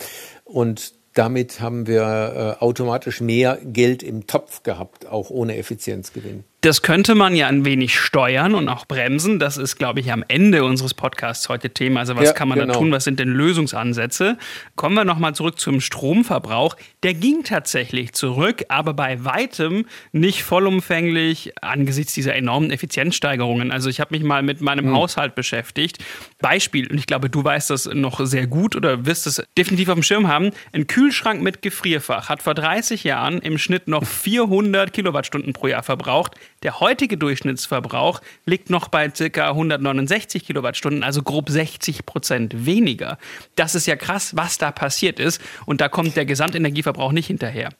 und 0.45 0.95
damit 1.15 1.61
haben 1.61 1.87
wir 1.87 2.57
äh, 2.61 2.63
automatisch 2.63 3.21
mehr 3.21 3.59
Geld 3.65 4.03
im 4.03 4.27
Topf 4.27 4.63
gehabt, 4.63 5.07
auch 5.07 5.31
ohne 5.31 5.57
Effizienzgewinn. 5.57 6.45
Das 6.62 6.83
könnte 6.83 7.14
man 7.14 7.35
ja 7.35 7.47
ein 7.47 7.64
wenig 7.64 7.99
steuern 7.99 8.55
und 8.55 8.69
auch 8.69 8.85
bremsen. 8.85 9.38
Das 9.38 9.57
ist, 9.57 9.76
glaube 9.76 10.00
ich, 10.00 10.12
am 10.12 10.23
Ende 10.29 10.62
unseres 10.62 10.93
Podcasts 10.93 11.49
heute 11.49 11.71
Thema. 11.71 12.00
Also 12.00 12.17
was 12.17 12.25
ja, 12.25 12.33
kann 12.35 12.49
man 12.49 12.59
genau. 12.59 12.75
da 12.75 12.79
tun? 12.79 12.93
Was 12.93 13.05
sind 13.05 13.19
denn 13.19 13.31
Lösungsansätze? 13.31 14.37
Kommen 14.76 14.95
wir 14.95 15.07
nochmal 15.07 15.35
zurück 15.35 15.59
zum 15.59 15.81
Stromverbrauch. 15.81 16.76
Der 17.02 17.14
ging 17.14 17.45
tatsächlich 17.45 18.12
zurück, 18.12 18.64
aber 18.69 18.93
bei 18.93 19.25
weitem 19.25 19.87
nicht 20.12 20.43
vollumfänglich 20.43 21.55
angesichts 21.62 22.12
dieser 22.12 22.35
enormen 22.35 22.71
Effizienzsteigerungen. 22.71 23.73
Also 23.73 23.88
ich 23.88 23.99
habe 23.99 24.14
mich 24.14 24.23
mal 24.23 24.43
mit 24.43 24.61
meinem 24.61 24.85
hm. 24.85 24.95
Haushalt 24.95 25.35
beschäftigt. 25.35 26.05
Beispiel, 26.43 26.90
und 26.90 26.99
ich 26.99 27.07
glaube, 27.07 27.31
du 27.31 27.43
weißt 27.43 27.71
das 27.71 27.87
noch 27.87 28.21
sehr 28.26 28.47
gut 28.47 28.76
oder 28.76 29.07
wirst 29.07 29.26
es 29.26 29.43
definitiv 29.57 29.88
auf 29.88 29.95
dem 29.95 30.02
Schirm 30.02 30.29
haben. 30.29 30.50
Ein 30.75 30.87
Kühlschrank 30.87 31.40
mit 31.40 31.62
Gefrierfach 31.62 32.29
hat 32.29 32.43
vor 32.43 32.52
30 32.52 33.02
Jahren 33.02 33.38
im 33.38 33.57
Schnitt 33.57 33.88
noch 33.88 34.05
400 34.05 34.93
Kilowattstunden 34.93 35.55
pro 35.55 35.67
Jahr 35.67 35.83
verbraucht. 35.83 36.37
Der 36.62 36.79
heutige 36.81 37.17
Durchschnittsverbrauch 37.17 38.21
liegt 38.45 38.69
noch 38.69 38.88
bei 38.88 39.09
ca. 39.09 39.49
169 39.49 40.45
Kilowattstunden, 40.45 41.02
also 41.02 41.23
grob 41.23 41.49
60 41.49 42.05
Prozent 42.05 42.67
weniger. 42.67 43.17
Das 43.57 43.75
ist 43.75 43.87
ja 43.87 43.97
krass, 43.97 44.37
was 44.37 44.59
da 44.59 44.71
passiert 44.71 45.19
ist. 45.19 45.40
Und 45.64 45.81
da 45.81 45.88
kommt 45.88 46.17
der 46.17 46.26
Gesamtenergieverbrauch 46.26 47.12
nicht 47.12 47.29
hinterher. 47.29 47.71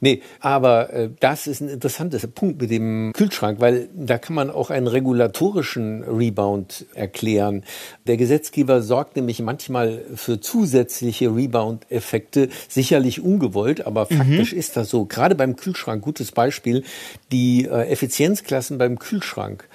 Nee, 0.00 0.22
aber 0.40 0.92
äh, 0.92 1.10
das 1.20 1.46
ist 1.46 1.60
ein 1.60 1.68
interessanter 1.68 2.18
Punkt 2.26 2.60
mit 2.60 2.70
dem 2.70 3.12
Kühlschrank, 3.14 3.60
weil 3.60 3.88
da 3.94 4.18
kann 4.18 4.34
man 4.34 4.50
auch 4.50 4.70
einen 4.70 4.86
regulatorischen 4.86 6.02
Rebound 6.04 6.86
erklären. 6.94 7.64
Der 8.06 8.16
Gesetzgeber 8.16 8.82
sorgt 8.82 9.16
nämlich 9.16 9.40
manchmal 9.40 10.02
für 10.14 10.40
zusätzliche 10.40 11.34
Rebound-Effekte, 11.34 12.48
sicherlich 12.68 13.20
ungewollt, 13.20 13.86
aber 13.86 14.06
mhm. 14.10 14.16
faktisch 14.16 14.52
ist 14.52 14.76
das 14.76 14.90
so. 14.90 15.04
Gerade 15.04 15.34
beim 15.34 15.56
Kühlschrank, 15.56 16.02
gutes 16.02 16.32
Beispiel, 16.32 16.84
die 17.32 17.64
äh, 17.64 17.88
Effizienzklassen 17.88 18.78
beim 18.78 18.98
Kühlschrank 18.98 19.68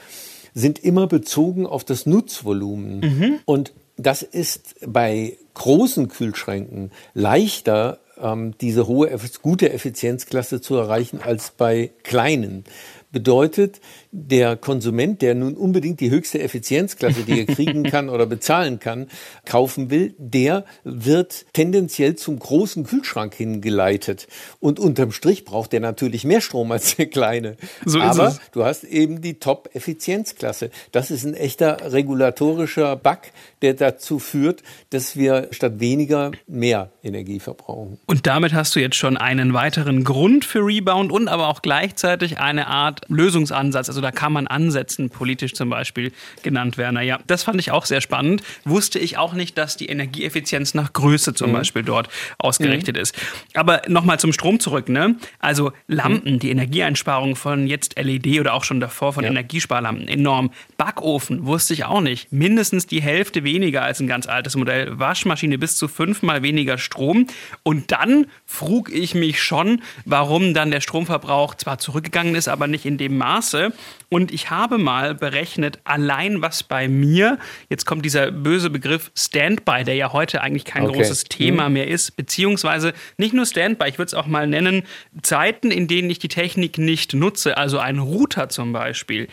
sind 0.54 0.80
immer 0.80 1.08
bezogen 1.08 1.66
auf 1.66 1.84
das 1.84 2.06
Nutzvolumen. 2.06 3.00
Mhm. 3.00 3.40
Und 3.46 3.74
das 3.98 4.22
ist 4.24 4.76
bei 4.86 5.38
großen 5.54 6.08
Kühlschränken 6.08 6.92
leichter 7.14 8.00
ähm, 8.22 8.54
diese 8.60 8.88
hohe, 8.88 9.10
gute 9.42 9.72
Effizienzklasse 9.72 10.62
zu 10.62 10.76
erreichen 10.76 11.20
als 11.22 11.52
bei 11.52 11.92
kleinen. 12.04 12.64
Bedeutet, 13.12 13.82
der 14.12 14.56
Konsument, 14.56 15.24
der 15.24 15.34
nun 15.34 15.56
unbedingt 15.56 16.00
die 16.00 16.12
höchste 16.12 16.40
Effizienzklasse, 16.40 17.24
die 17.24 17.40
er 17.40 17.46
kriegen 17.56 17.84
kann 17.84 18.08
oder 18.08 18.28
bezahlen 18.28 18.80
kann, 18.80 19.08
kaufen 19.46 19.90
will, 19.90 20.14
der 20.20 20.64
wird 20.84 21.48
tendenziell 21.54 22.16
zum 22.16 22.38
großen 22.38 22.84
Kühlschrank 22.84 23.34
hingeleitet. 23.34 24.28
Und 24.60 24.80
unterm 24.80 25.12
Strich 25.12 25.44
braucht 25.44 25.74
der 25.74 25.80
natürlich 25.80 26.24
mehr 26.24 26.42
Strom 26.42 26.72
als 26.72 26.98
der 26.98 27.08
kleine. 27.08 27.58
So 27.84 28.00
Aber 28.00 28.28
es. 28.28 28.40
du 28.52 28.64
hast 28.64 28.84
eben 28.84 29.22
die 29.22 29.40
Top-Effizienzklasse. 29.40 30.70
Das 30.92 31.10
ist 31.10 31.26
ein 31.26 31.34
echter 31.34 31.92
regulatorischer 31.92 32.96
Bug, 32.96 33.22
der 33.62 33.74
dazu 33.74 34.20
führt, 34.20 34.64
dass 34.90 35.16
wir 35.16 35.50
statt 35.52 35.80
weniger 35.80 36.32
mehr 36.48 36.92
Energie 37.04 37.40
verbrauchen. 37.40 38.00
Und 38.06 38.28
damit 38.28 38.54
hast 38.54 38.76
du 38.76 38.80
jetzt 38.80 38.96
schon 38.96 39.18
einen 39.18 39.54
weiteren 39.54 40.04
Grund 40.04 40.46
für 40.46 40.66
Rebound 40.66 41.12
und 41.12 41.28
aber 41.28 41.48
auch 41.48 41.62
gleichzeitig 41.62 42.40
eine 42.40 42.68
Art 42.68 43.02
Lösungsansatz. 43.10 43.90
Also 43.90 44.02
da 44.02 44.12
kann 44.12 44.32
man 44.32 44.48
ansetzen, 44.48 45.10
politisch 45.10 45.54
zum 45.54 45.70
Beispiel 45.70 46.12
genannt, 46.44 46.78
Werner. 46.78 47.02
Ja, 47.02 47.20
das 47.28 47.44
fand 47.44 47.60
ich 47.60 47.72
auch 47.72 47.86
sehr 47.86 48.02
spannend. 48.02 48.42
Wusste 48.66 49.00
ich 49.00 49.18
auch 49.18 49.34
nicht, 49.34 49.58
dass 49.58 49.78
die 49.78 49.88
Energieeffizienz 49.88 50.74
nach 50.74 50.94
Größe 50.94 51.34
zum 51.34 51.50
mhm. 51.50 51.56
Beispiel 51.56 51.84
dort 51.84 52.10
ausgerichtet 52.38 52.96
mhm. 52.96 53.02
ist. 53.02 53.16
Aber 53.54 53.82
nochmal 53.88 54.20
zum 54.20 54.34
Strom 54.34 54.60
zurück. 54.60 54.90
Ne? 54.90 55.18
Also 55.40 55.72
Lampen, 55.88 56.36
mhm. 56.36 56.40
die 56.40 56.52
Energieeinsparung 56.52 57.36
von 57.36 57.68
jetzt 57.68 58.00
LED 58.00 58.40
oder 58.40 58.54
auch 58.54 58.64
schon 58.64 58.80
davor 58.80 59.14
von 59.14 59.24
ja. 59.24 59.30
Energiesparlampen 59.30 60.08
enorm. 60.08 60.52
Backofen 60.78 61.46
wusste 61.46 61.74
ich 61.74 61.86
auch 61.86 62.02
nicht. 62.02 62.32
Mindestens 62.32 62.88
die 62.88 63.02
Hälfte 63.02 63.44
weniger 63.50 63.82
als 63.82 64.00
ein 64.00 64.08
ganz 64.08 64.28
altes 64.28 64.56
Modell. 64.56 65.00
Waschmaschine 65.00 65.58
bis 65.58 65.76
zu 65.76 65.88
fünfmal 65.88 66.44
weniger 66.44 66.78
Strom. 66.78 67.26
Und 67.64 67.92
dann 67.92 68.28
frug 68.46 68.92
ich 68.92 69.16
mich 69.16 69.42
schon, 69.42 69.82
warum 70.06 70.54
dann 70.54 70.70
der 70.70 70.82
Stromverbrauch 70.82 71.56
zwar 71.56 71.80
zurückgegangen 71.80 72.36
ist, 72.36 72.48
aber 72.48 72.68
nicht 72.68 72.86
in 72.86 72.98
dem 72.98 73.18
Maße. 73.18 73.74
Und 74.10 74.32
ich 74.32 74.50
habe 74.52 74.78
mal 74.78 75.16
berechnet, 75.16 75.80
allein 75.84 76.42
was 76.42 76.62
bei 76.64 76.88
mir, 76.88 77.40
jetzt 77.70 77.86
kommt 77.86 78.06
dieser 78.06 78.32
böse 78.32 78.70
Begriff 78.70 79.12
Standby, 79.16 79.84
der 79.84 79.96
ja 79.96 80.14
heute 80.14 80.42
eigentlich 80.42 80.66
kein 80.66 80.84
okay. 80.84 80.98
großes 80.98 81.24
Thema 81.26 81.66
hm. 81.66 81.74
mehr 81.74 81.88
ist, 81.88 82.16
beziehungsweise 82.16 82.94
nicht 83.18 83.34
nur 83.34 83.46
Standby, 83.46 83.90
ich 83.90 83.98
würde 83.98 84.08
es 84.08 84.14
auch 84.14 84.28
mal 84.28 84.48
nennen, 84.48 84.84
Zeiten, 85.24 85.72
in 85.72 85.88
denen 85.88 86.10
ich 86.10 86.20
die 86.20 86.28
Technik 86.28 86.78
nicht 86.78 87.14
nutze, 87.14 87.58
also 87.58 87.80
ein 87.80 88.00
Router 88.00 88.50
zum 88.50 88.74
Beispiel. 88.74 89.28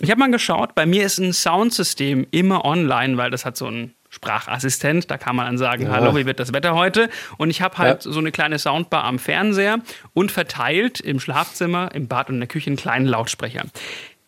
Ich 0.00 0.10
habe 0.10 0.18
mal 0.18 0.30
geschaut, 0.30 0.74
bei 0.74 0.84
mir 0.84 1.04
ist 1.04 1.18
ein 1.18 1.32
Soundsystem 1.32 2.26
immer 2.30 2.64
online, 2.64 3.16
weil 3.16 3.30
das 3.30 3.44
hat 3.44 3.56
so 3.56 3.66
ein 3.66 3.94
Sprachassistent. 4.10 5.10
Da 5.10 5.18
kann 5.18 5.36
man 5.36 5.46
dann 5.46 5.58
sagen, 5.58 5.84
ja. 5.84 5.90
hallo, 5.90 6.14
wie 6.16 6.26
wird 6.26 6.38
das 6.38 6.52
Wetter 6.52 6.74
heute? 6.74 7.08
Und 7.38 7.50
ich 7.50 7.62
habe 7.62 7.78
halt 7.78 8.04
ja. 8.04 8.12
so 8.12 8.18
eine 8.18 8.30
kleine 8.30 8.58
Soundbar 8.58 9.04
am 9.04 9.18
Fernseher 9.18 9.78
und 10.12 10.30
verteilt 10.32 11.00
im 11.00 11.18
Schlafzimmer, 11.18 11.90
im 11.94 12.08
Bad 12.08 12.28
und 12.28 12.36
in 12.36 12.40
der 12.40 12.48
Küche 12.48 12.68
einen 12.68 12.76
kleinen 12.76 13.06
Lautsprecher. 13.06 13.64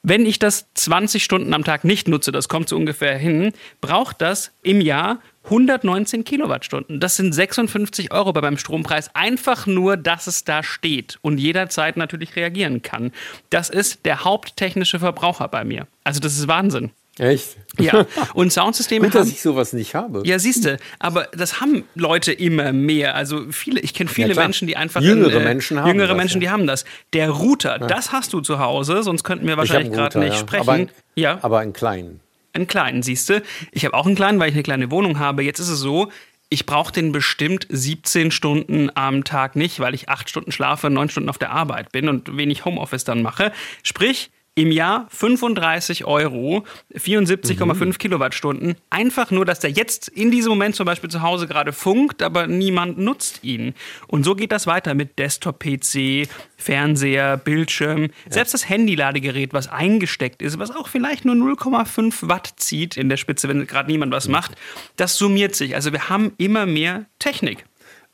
Wenn 0.03 0.27
ich 0.27 0.39
das 0.39 0.67
20 0.75 1.23
Stunden 1.23 1.53
am 1.53 1.65
Tag 1.65 1.85
nicht 1.85 2.09
nutze, 2.09 2.33
das 2.33 2.49
kommt 2.49 2.69
so 2.69 2.77
ungefähr 2.77 3.19
hin, 3.19 3.53
braucht 3.81 4.23
das 4.23 4.53
im 4.63 4.81
Jahr 4.81 5.19
119 5.51 6.25
Kilowattstunden. 6.25 7.01
Das 7.01 7.17
sind 7.17 7.33
56 7.33 8.13
Euro 8.13 8.33
bei 8.33 8.41
meinem 8.41 8.59
Strompreis. 8.59 9.15
Einfach 9.15 9.67
nur, 9.67 9.97
dass 9.97 10.27
es 10.27 10.45
da 10.45 10.63
steht 10.63 11.19
und 11.23 11.39
jederzeit 11.39 11.97
natürlich 11.97 12.37
reagieren 12.37 12.83
kann. 12.83 13.13
Das 13.51 13.71
ist 13.71 14.05
der 14.05 14.25
haupttechnische 14.25 14.99
Verbraucher 14.99 15.49
bei 15.49 15.65
mir. 15.65 15.87
Also 16.05 16.21
das 16.21 16.39
ist 16.39 16.49
Wahnsinn. 16.49 16.91
Echt? 17.19 17.57
Ja. 17.79 18.07
Und 18.35 18.53
Soundsysteme 18.53 19.07
Gut, 19.07 19.15
haben. 19.15 19.25
dass 19.25 19.33
ich 19.33 19.43
sowas 19.43 19.73
nicht 19.73 19.95
habe. 19.95 20.23
Ja, 20.25 20.39
siehst 20.39 20.65
du. 20.65 20.79
Aber 21.01 21.25
das 21.33 21.61
haben 21.61 21.85
Leute 21.95 22.33
immer 22.33 22.73
mehr. 22.73 23.17
Also 23.17 23.47
viele, 23.51 23.81
ich 23.81 23.93
kenne 23.93 24.09
viele 24.09 24.35
ja, 24.35 24.41
Menschen, 24.41 24.69
die 24.69 24.77
einfach. 24.77 25.01
Jüngere 25.01 25.33
in, 25.33 25.41
äh, 25.41 25.45
Menschen 25.45 25.81
haben 25.81 25.89
Jüngere 25.89 26.09
das, 26.09 26.17
Menschen, 26.17 26.41
ja. 26.41 26.49
die 26.49 26.51
haben 26.51 26.67
das. 26.67 26.85
Der 27.13 27.31
Router, 27.31 27.81
ja. 27.81 27.87
das 27.87 28.13
hast 28.13 28.33
du 28.33 28.41
zu 28.41 28.61
Hause, 28.61 29.03
sonst 29.03 29.25
könnten 29.25 29.47
wir 29.47 29.57
wahrscheinlich 29.57 29.93
gerade 29.93 30.19
nicht 30.21 30.37
sprechen. 30.37 30.69
Aber 30.69 30.87
ja. 31.17 31.39
aber 31.43 31.59
einen 31.59 31.73
kleinen. 31.73 32.21
Einen 32.59 32.67
kleinen, 32.67 33.03
siehst 33.05 33.29
du. 33.29 33.41
Ich 33.71 33.85
habe 33.85 33.95
auch 33.95 34.05
einen 34.05 34.17
kleinen, 34.17 34.41
weil 34.41 34.49
ich 34.49 34.55
eine 34.55 34.65
kleine 34.65 34.91
Wohnung 34.91 35.21
habe. 35.21 35.45
Jetzt 35.45 35.61
ist 35.61 35.69
es 35.69 35.79
so, 35.79 36.11
ich 36.51 36.67
brauche 36.67 36.93
den 36.93 37.13
bestimmt 37.13 37.67
17 37.71 38.33
Stunden 38.33 38.91
am 38.95 39.23
Tag 39.23 39.55
nicht, 39.55 39.79
weil 39.79 39.95
ich 39.95 40.09
acht 40.09 40.29
Stunden 40.29 40.51
schlafe, 40.51 40.91
neun 40.91 41.09
Stunden 41.09 41.29
auf 41.29 41.39
der 41.39 41.51
Arbeit 41.51 41.93
bin 41.93 42.09
und 42.09 42.37
wenig 42.37 42.65
Homeoffice 42.65 43.05
dann 43.05 43.23
mache. 43.23 43.53
Sprich, 43.85 44.31
im 44.59 44.73
Jahr 44.73 45.07
35 45.11 46.05
Euro, 46.05 46.65
74,5 46.93 47.85
mhm. 47.85 47.93
Kilowattstunden. 47.97 48.75
Einfach 48.91 49.31
nur, 49.31 49.45
dass 49.45 49.61
der 49.61 49.71
jetzt 49.71 50.09
in 50.09 50.33
diesem 50.33 50.51
Moment 50.51 50.75
zum 50.75 50.85
Beispiel 50.85 51.09
zu 51.09 51.23
Hause 51.23 51.47
gerade 51.47 51.73
funkt, 51.73 52.25
aber 52.25 52.49
niemand 52.49 52.99
nutzt 52.99 53.45
ihn. 53.45 53.75
Und 54.09 54.25
so 54.25 54.35
geht 54.35 54.51
das 54.51 54.67
weiter 54.67 54.95
mit 54.95 55.17
Desktop-PC, 55.21 56.29
Fernseher, 56.57 57.37
Bildschirm, 57.37 58.03
ja. 58.03 58.09
selbst 58.31 58.53
das 58.53 58.69
Handy-Ladegerät, 58.69 59.53
was 59.53 59.69
eingesteckt 59.69 60.43
ist, 60.43 60.59
was 60.59 60.75
auch 60.75 60.89
vielleicht 60.89 61.25
nur 61.25 61.37
0,5 61.37 62.29
Watt 62.29 62.55
zieht 62.57 62.97
in 62.97 63.09
der 63.09 63.17
Spitze, 63.17 63.49
wenn 63.49 63.65
gerade 63.65 63.89
niemand 63.89 64.11
was 64.11 64.27
mhm. 64.27 64.33
macht. 64.33 64.57
Das 64.97 65.15
summiert 65.15 65.55
sich. 65.55 65.77
Also 65.77 65.93
wir 65.93 66.09
haben 66.09 66.33
immer 66.37 66.67
mehr 66.67 67.05
Technik. 67.21 67.65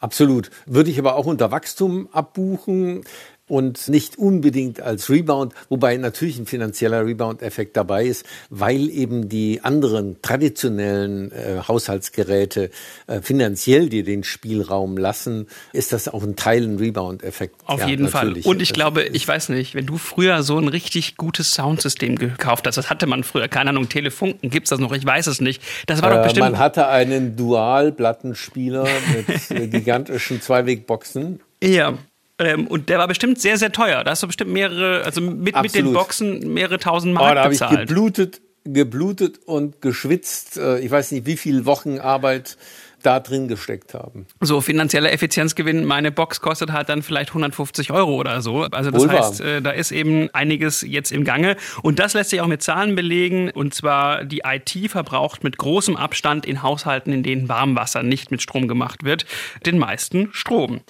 Absolut. 0.04 0.50
Würde 0.66 0.90
ich 0.90 0.98
aber 0.98 1.14
auch 1.14 1.24
unter 1.24 1.50
Wachstum 1.50 2.10
abbuchen 2.12 3.04
und 3.46 3.88
nicht 3.88 4.18
unbedingt 4.18 4.80
als 4.80 5.10
Rebound, 5.10 5.52
wobei 5.68 5.96
natürlich 5.96 6.38
ein 6.38 6.46
finanzieller 6.46 7.04
Rebound-Effekt 7.04 7.76
dabei 7.76 8.06
ist, 8.06 8.24
weil 8.48 8.88
eben 8.88 9.28
die 9.28 9.60
anderen 9.62 10.22
traditionellen 10.22 11.30
äh, 11.32 11.60
Haushaltsgeräte 11.66 12.70
äh, 13.06 13.20
finanziell 13.20 13.90
dir 13.90 14.02
den 14.02 14.24
Spielraum 14.24 14.96
lassen, 14.96 15.46
ist 15.72 15.92
das 15.92 16.08
auch 16.08 16.22
ein 16.22 16.36
Teil 16.36 16.64
ein 16.64 16.78
Rebound-Effekt. 16.78 17.56
Auf 17.66 17.80
ja, 17.80 17.88
jeden 17.88 18.08
Fall. 18.08 18.34
Und 18.44 18.62
ich 18.62 18.72
glaube, 18.72 19.04
ich 19.04 19.28
weiß 19.28 19.50
nicht, 19.50 19.74
wenn 19.74 19.86
du 19.86 19.98
früher 19.98 20.42
so 20.42 20.58
ein 20.58 20.68
richtig 20.68 21.16
gutes 21.16 21.52
Soundsystem 21.52 22.16
gekauft 22.16 22.66
hast, 22.66 22.76
das 22.76 22.88
hatte 22.88 23.06
man 23.06 23.24
früher, 23.24 23.48
keine 23.48 23.70
Ahnung, 23.70 23.90
Telefunken, 23.90 24.48
gibt's 24.48 24.70
das 24.70 24.80
noch? 24.80 24.92
Ich 24.92 25.04
weiß 25.04 25.26
es 25.26 25.40
nicht. 25.42 25.62
Das 25.86 26.00
war 26.00 26.12
äh, 26.12 26.16
doch 26.16 26.22
bestimmt. 26.22 26.50
Man 26.50 26.58
hatte 26.58 26.88
einen 26.88 27.36
Dual-Plattenspieler 27.36 28.86
mit 29.16 29.50
äh, 29.50 29.66
gigantischen 29.68 30.40
Zweiwegboxen. 30.40 31.40
Ja, 31.62 31.98
ähm, 32.38 32.66
und 32.66 32.88
der 32.88 32.98
war 32.98 33.08
bestimmt 33.08 33.40
sehr, 33.40 33.58
sehr 33.58 33.72
teuer. 33.72 34.02
Da 34.04 34.10
hast 34.10 34.22
du 34.22 34.26
bestimmt 34.26 34.52
mehrere, 34.52 35.04
also 35.04 35.20
mit, 35.20 35.60
mit 35.60 35.74
den 35.74 35.92
Boxen 35.92 36.52
mehrere 36.52 36.78
tausend 36.78 37.14
Mark 37.14 37.32
oh, 37.32 37.34
da 37.34 37.48
bezahlt. 37.48 37.72
Ich 37.82 37.88
geblutet, 37.88 38.40
geblutet 38.64 39.40
und 39.44 39.80
geschwitzt. 39.80 40.56
Äh, 40.56 40.80
ich 40.80 40.90
weiß 40.90 41.12
nicht, 41.12 41.26
wie 41.26 41.36
viel 41.36 41.64
Wochen 41.64 41.98
Arbeit 41.98 42.56
da 43.04 43.20
drin 43.20 43.48
gesteckt 43.48 43.94
haben. 43.94 44.26
So, 44.40 44.60
finanzieller 44.60 45.12
Effizienzgewinn, 45.12 45.84
meine 45.84 46.10
Box 46.10 46.40
kostet 46.40 46.72
halt 46.72 46.88
dann 46.88 47.02
vielleicht 47.02 47.30
150 47.30 47.90
Euro 47.90 48.14
oder 48.16 48.40
so. 48.40 48.62
Also 48.62 48.90
das 48.90 49.02
Wohlbar. 49.02 49.28
heißt, 49.28 49.40
äh, 49.40 49.62
da 49.62 49.70
ist 49.70 49.92
eben 49.92 50.30
einiges 50.32 50.82
jetzt 50.82 51.12
im 51.12 51.24
Gange. 51.24 51.56
Und 51.82 51.98
das 51.98 52.14
lässt 52.14 52.30
sich 52.30 52.40
auch 52.40 52.46
mit 52.46 52.62
Zahlen 52.62 52.96
belegen. 52.96 53.50
Und 53.50 53.74
zwar 53.74 54.24
die 54.24 54.42
IT 54.44 54.90
verbraucht 54.90 55.44
mit 55.44 55.58
großem 55.58 55.96
Abstand 55.96 56.46
in 56.46 56.62
Haushalten, 56.62 57.12
in 57.12 57.22
denen 57.22 57.48
Warmwasser 57.48 58.02
nicht 58.02 58.30
mit 58.30 58.42
Strom 58.42 58.68
gemacht 58.68 59.04
wird, 59.04 59.26
den 59.66 59.78
meisten 59.78 60.30
Strom. 60.32 60.80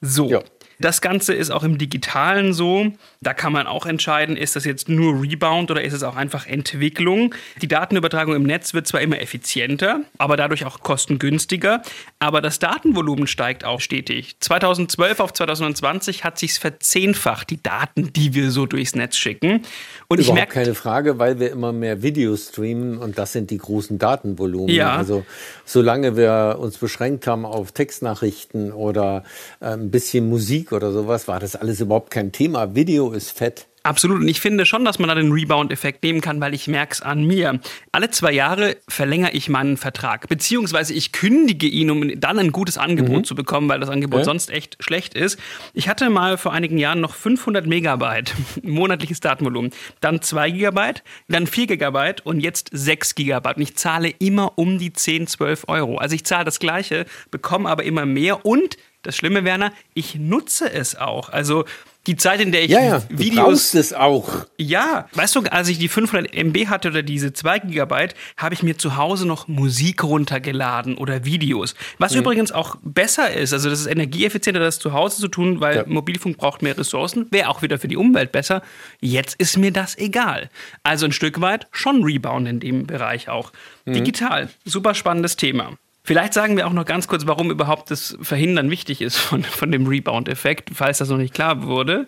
So. 0.00 0.28
Ja. 0.28 0.42
Das 0.78 1.00
Ganze 1.00 1.32
ist 1.32 1.50
auch 1.50 1.62
im 1.62 1.78
Digitalen 1.78 2.52
so. 2.52 2.92
Da 3.20 3.32
kann 3.34 3.52
man 3.52 3.66
auch 3.66 3.86
entscheiden, 3.86 4.36
ist 4.36 4.56
das 4.56 4.64
jetzt 4.64 4.88
nur 4.88 5.22
Rebound 5.22 5.70
oder 5.70 5.82
ist 5.82 5.94
es 5.94 6.02
auch 6.02 6.16
einfach 6.16 6.46
Entwicklung. 6.46 7.34
Die 7.62 7.68
Datenübertragung 7.68 8.34
im 8.34 8.42
Netz 8.42 8.74
wird 8.74 8.86
zwar 8.86 9.00
immer 9.00 9.20
effizienter, 9.20 10.00
aber 10.18 10.36
dadurch 10.36 10.66
auch 10.66 10.80
kostengünstiger. 10.80 11.82
Aber 12.18 12.42
das 12.42 12.58
Datenvolumen 12.58 13.26
steigt 13.26 13.64
auch 13.64 13.80
stetig. 13.80 14.36
2012 14.40 15.20
auf 15.20 15.32
2020 15.32 16.24
hat 16.24 16.38
sich 16.38 16.54
verzehnfacht, 16.54 17.50
die 17.50 17.62
Daten, 17.62 18.12
die 18.12 18.34
wir 18.34 18.50
so 18.50 18.66
durchs 18.66 18.94
Netz 18.94 19.16
schicken. 19.16 19.62
Und 20.08 20.18
Überhaupt 20.18 20.20
ich 20.20 20.32
merke 20.32 20.52
keine 20.52 20.74
Frage, 20.74 21.18
weil 21.18 21.40
wir 21.40 21.50
immer 21.50 21.72
mehr 21.72 22.02
Videos 22.02 22.48
streamen 22.48 22.98
und 22.98 23.18
das 23.18 23.32
sind 23.32 23.50
die 23.50 23.58
großen 23.58 23.98
Datenvolumen. 23.98 24.68
Ja. 24.68 24.94
Also 24.94 25.24
solange 25.64 26.16
wir 26.16 26.58
uns 26.60 26.78
beschränkt 26.78 27.26
haben 27.26 27.44
auf 27.46 27.72
Textnachrichten 27.72 28.72
oder 28.72 29.24
äh, 29.60 29.68
ein 29.68 29.90
bisschen 29.90 30.28
Musik 30.28 30.65
oder 30.72 30.92
sowas, 30.92 31.28
war 31.28 31.40
das 31.40 31.56
alles 31.56 31.80
überhaupt 31.80 32.10
kein 32.10 32.32
Thema. 32.32 32.74
Video 32.74 33.12
ist 33.12 33.30
fett. 33.30 33.66
Absolut. 33.86 34.20
Und 34.20 34.26
ich 34.26 34.40
finde 34.40 34.66
schon, 34.66 34.84
dass 34.84 34.98
man 34.98 35.08
da 35.08 35.14
den 35.14 35.30
Rebound-Effekt 35.30 36.02
nehmen 36.02 36.20
kann, 36.20 36.40
weil 36.40 36.54
ich 36.54 36.66
merke 36.66 36.92
es 36.94 37.02
an 37.02 37.24
mir. 37.24 37.60
Alle 37.92 38.10
zwei 38.10 38.32
Jahre 38.32 38.76
verlängere 38.88 39.30
ich 39.30 39.48
meinen 39.48 39.76
Vertrag. 39.76 40.28
Beziehungsweise 40.28 40.92
ich 40.92 41.12
kündige 41.12 41.68
ihn, 41.68 41.92
um 41.92 42.20
dann 42.20 42.38
ein 42.40 42.50
gutes 42.50 42.78
Angebot 42.78 43.18
mhm. 43.18 43.24
zu 43.24 43.36
bekommen, 43.36 43.68
weil 43.68 43.78
das 43.78 43.88
Angebot 43.88 44.20
ja. 44.20 44.24
sonst 44.24 44.50
echt 44.50 44.76
schlecht 44.80 45.14
ist. 45.14 45.38
Ich 45.72 45.88
hatte 45.88 46.10
mal 46.10 46.36
vor 46.36 46.52
einigen 46.52 46.78
Jahren 46.78 47.00
noch 47.00 47.14
500 47.14 47.64
Megabyte 47.66 48.34
monatliches 48.64 49.20
Datenvolumen. 49.20 49.70
Dann 50.00 50.20
2 50.20 50.50
Gigabyte, 50.50 51.04
dann 51.28 51.46
4 51.46 51.68
Gigabyte 51.68 52.26
und 52.26 52.40
jetzt 52.40 52.70
6 52.72 53.14
Gigabyte. 53.14 53.56
Und 53.58 53.62
ich 53.62 53.76
zahle 53.76 54.08
immer 54.18 54.58
um 54.58 54.78
die 54.78 54.92
10, 54.92 55.28
12 55.28 55.66
Euro. 55.68 55.98
Also 55.98 56.16
ich 56.16 56.24
zahle 56.24 56.44
das 56.44 56.58
Gleiche, 56.58 57.06
bekomme 57.30 57.68
aber 57.68 57.84
immer 57.84 58.04
mehr 58.04 58.44
und 58.44 58.76
das 59.06 59.16
Schlimme, 59.16 59.44
Werner, 59.44 59.72
ich 59.94 60.16
nutze 60.16 60.70
es 60.72 60.96
auch. 60.96 61.30
Also 61.30 61.64
die 62.06 62.16
Zeit, 62.16 62.40
in 62.40 62.52
der 62.52 62.62
ich 62.62 62.70
ja, 62.70 62.82
ja, 62.82 63.02
Videos. 63.08 63.72
Du 63.72 63.78
es 63.78 63.92
auch. 63.92 64.46
Ja, 64.58 65.08
weißt 65.14 65.34
du, 65.34 65.40
als 65.40 65.68
ich 65.68 65.78
die 65.78 65.88
500 65.88 66.32
MB 66.32 66.68
hatte 66.68 66.88
oder 66.88 67.02
diese 67.02 67.32
2 67.32 67.60
Gigabyte, 67.60 68.14
habe 68.36 68.54
ich 68.54 68.62
mir 68.62 68.78
zu 68.78 68.96
Hause 68.96 69.26
noch 69.26 69.48
Musik 69.48 70.04
runtergeladen 70.04 70.96
oder 70.96 71.24
Videos. 71.24 71.74
Was 71.98 72.12
mhm. 72.12 72.20
übrigens 72.20 72.52
auch 72.52 72.76
besser 72.82 73.32
ist, 73.32 73.52
also 73.52 73.68
das 73.68 73.80
ist 73.80 73.86
energieeffizienter, 73.86 74.60
das 74.60 74.78
zu 74.78 74.92
Hause 74.92 75.20
zu 75.20 75.28
tun, 75.28 75.60
weil 75.60 75.76
ja. 75.76 75.84
Mobilfunk 75.86 76.36
braucht 76.36 76.62
mehr 76.62 76.78
Ressourcen, 76.78 77.26
wäre 77.30 77.48
auch 77.48 77.62
wieder 77.62 77.78
für 77.78 77.88
die 77.88 77.96
Umwelt 77.96 78.30
besser. 78.30 78.62
Jetzt 79.00 79.34
ist 79.40 79.56
mir 79.56 79.72
das 79.72 79.98
egal. 79.98 80.48
Also 80.84 81.06
ein 81.06 81.12
Stück 81.12 81.40
weit 81.40 81.66
schon 81.72 82.04
Rebound 82.04 82.46
in 82.46 82.60
dem 82.60 82.86
Bereich 82.86 83.28
auch. 83.28 83.52
Mhm. 83.84 83.94
Digital, 83.94 84.48
super 84.64 84.94
spannendes 84.94 85.36
Thema. 85.36 85.76
Vielleicht 86.06 86.34
sagen 86.34 86.56
wir 86.56 86.68
auch 86.68 86.72
noch 86.72 86.84
ganz 86.84 87.08
kurz, 87.08 87.26
warum 87.26 87.50
überhaupt 87.50 87.90
das 87.90 88.16
Verhindern 88.22 88.70
wichtig 88.70 89.02
ist 89.02 89.16
von, 89.16 89.42
von 89.42 89.72
dem 89.72 89.88
Rebound-Effekt, 89.88 90.70
falls 90.72 90.98
das 90.98 91.08
noch 91.08 91.16
nicht 91.16 91.34
klar 91.34 91.64
wurde. 91.64 92.06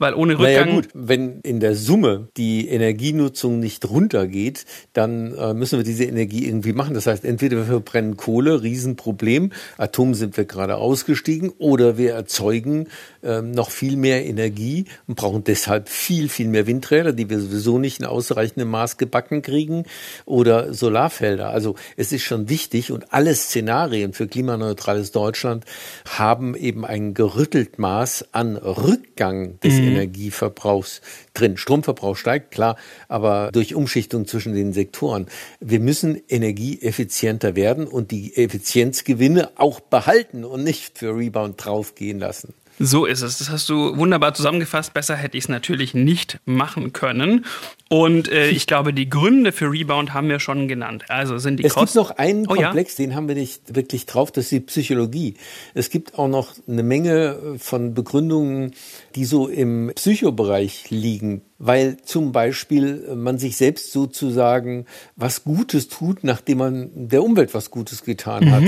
Weil 0.00 0.14
ohne 0.14 0.32
Rückgang. 0.32 0.54
Naja 0.54 0.74
gut, 0.74 0.88
wenn 0.94 1.40
in 1.42 1.60
der 1.60 1.76
Summe 1.76 2.28
die 2.38 2.68
Energienutzung 2.68 3.60
nicht 3.60 3.88
runtergeht, 3.88 4.64
dann 4.94 5.34
äh, 5.36 5.52
müssen 5.52 5.78
wir 5.78 5.84
diese 5.84 6.04
Energie 6.04 6.46
irgendwie 6.46 6.72
machen. 6.72 6.94
Das 6.94 7.06
heißt, 7.06 7.22
entweder 7.22 7.58
wir 7.58 7.64
verbrennen 7.64 8.16
Kohle, 8.16 8.62
Riesenproblem, 8.62 9.52
Atom 9.76 10.14
sind 10.14 10.38
wir 10.38 10.46
gerade 10.46 10.76
ausgestiegen, 10.76 11.52
oder 11.58 11.98
wir 11.98 12.14
erzeugen 12.14 12.88
äh, 13.22 13.42
noch 13.42 13.70
viel 13.70 13.98
mehr 13.98 14.24
Energie 14.24 14.86
und 15.06 15.16
brauchen 15.16 15.44
deshalb 15.44 15.90
viel, 15.90 16.30
viel 16.30 16.48
mehr 16.48 16.66
Windräder, 16.66 17.12
die 17.12 17.28
wir 17.28 17.38
sowieso 17.38 17.78
nicht 17.78 18.00
in 18.00 18.06
ausreichendem 18.06 18.70
Maß 18.70 18.96
gebacken 18.96 19.42
kriegen, 19.42 19.84
oder 20.24 20.72
Solarfelder. 20.72 21.50
Also 21.50 21.74
es 21.98 22.10
ist 22.12 22.22
schon 22.22 22.48
wichtig 22.48 22.90
und 22.90 23.12
alle 23.12 23.34
Szenarien 23.34 24.14
für 24.14 24.26
klimaneutrales 24.26 25.12
Deutschland 25.12 25.66
haben 26.08 26.54
eben 26.54 26.86
ein 26.86 27.12
gerüttelt 27.12 27.78
Maß 27.78 28.28
an 28.32 28.56
Rückgang 28.56 29.60
des 29.60 29.74
mhm. 29.74 29.89
Energieverbrauchs 29.90 31.00
drin. 31.34 31.56
Stromverbrauch 31.56 32.16
steigt, 32.16 32.50
klar, 32.50 32.76
aber 33.08 33.50
durch 33.52 33.74
Umschichtung 33.74 34.26
zwischen 34.26 34.54
den 34.54 34.72
Sektoren. 34.72 35.26
Wir 35.60 35.80
müssen 35.80 36.20
energieeffizienter 36.28 37.56
werden 37.56 37.86
und 37.86 38.10
die 38.10 38.36
Effizienzgewinne 38.36 39.50
auch 39.56 39.80
behalten 39.80 40.44
und 40.44 40.64
nicht 40.64 40.98
für 40.98 41.16
Rebound 41.16 41.64
draufgehen 41.64 42.18
lassen. 42.18 42.54
So 42.82 43.04
ist 43.04 43.20
es. 43.20 43.36
Das 43.36 43.50
hast 43.50 43.68
du 43.68 43.98
wunderbar 43.98 44.32
zusammengefasst. 44.32 44.94
Besser 44.94 45.14
hätte 45.14 45.36
ich 45.36 45.44
es 45.44 45.48
natürlich 45.50 45.92
nicht 45.92 46.40
machen 46.46 46.94
können. 46.94 47.44
Und 47.90 48.32
äh, 48.32 48.48
ich 48.48 48.66
glaube, 48.66 48.94
die 48.94 49.10
Gründe 49.10 49.52
für 49.52 49.70
Rebound 49.70 50.14
haben 50.14 50.30
wir 50.30 50.40
schon 50.40 50.66
genannt. 50.66 51.04
Also 51.08 51.36
sind 51.36 51.58
die 51.58 51.64
Es 51.64 51.74
Kosten 51.74 51.98
gibt 51.98 52.08
noch 52.08 52.16
einen 52.16 52.46
oh, 52.46 52.54
Komplex, 52.54 52.96
ja? 52.96 53.04
den 53.04 53.14
haben 53.14 53.28
wir 53.28 53.34
nicht 53.34 53.76
wirklich 53.76 54.06
drauf, 54.06 54.32
das 54.32 54.44
ist 54.44 54.52
die 54.52 54.60
Psychologie. 54.60 55.34
Es 55.74 55.90
gibt 55.90 56.18
auch 56.18 56.28
noch 56.28 56.54
eine 56.66 56.82
Menge 56.82 57.56
von 57.58 57.92
Begründungen, 57.92 58.72
die 59.14 59.26
so 59.26 59.46
im 59.46 59.92
Psychobereich 59.94 60.88
liegen 60.88 61.42
weil 61.60 61.98
zum 61.98 62.32
Beispiel 62.32 63.14
man 63.14 63.38
sich 63.38 63.58
selbst 63.58 63.92
sozusagen 63.92 64.86
was 65.14 65.44
Gutes 65.44 65.88
tut, 65.88 66.24
nachdem 66.24 66.58
man 66.58 66.90
der 66.94 67.22
Umwelt 67.22 67.52
was 67.52 67.70
Gutes 67.70 68.02
getan 68.02 68.46
mhm. 68.46 68.50
hat. 68.50 68.62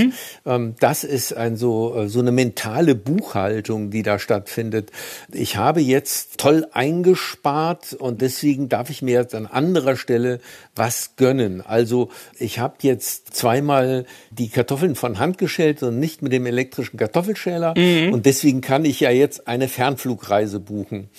Ähm, 0.45 0.75
das 0.79 1.03
ist 1.03 1.35
ein 1.35 1.57
so, 1.57 1.95
äh, 1.95 2.07
so 2.07 2.19
eine 2.19 2.31
mentale 2.31 2.93
Buchhaltung, 2.93 3.89
die 3.89 4.03
da 4.03 4.19
stattfindet. 4.19 4.91
Ich 5.31 5.57
habe 5.57 5.81
jetzt 5.81 6.37
toll 6.37 6.67
eingespart 6.71 7.93
und 7.93 8.21
deswegen 8.21 8.69
darf 8.69 8.91
ich 8.91 9.01
mir 9.01 9.15
jetzt 9.15 9.33
an 9.33 9.47
anderer 9.47 9.95
Stelle 9.95 10.39
was 10.75 11.15
gönnen. 11.15 11.61
Also 11.61 12.09
ich 12.37 12.59
habe 12.59 12.75
jetzt 12.81 13.35
zweimal 13.35 14.05
die 14.29 14.49
Kartoffeln 14.49 14.93
von 14.93 15.17
Hand 15.17 15.39
geschält 15.39 15.81
und 15.81 15.99
nicht 15.99 16.21
mit 16.21 16.31
dem 16.31 16.45
elektrischen 16.45 16.97
Kartoffelschäler 16.97 17.73
mhm. 17.75 18.13
und 18.13 18.27
deswegen 18.27 18.61
kann 18.61 18.85
ich 18.85 18.99
ja 18.99 19.09
jetzt 19.09 19.47
eine 19.47 19.67
Fernflugreise 19.67 20.59
buchen. 20.59 21.09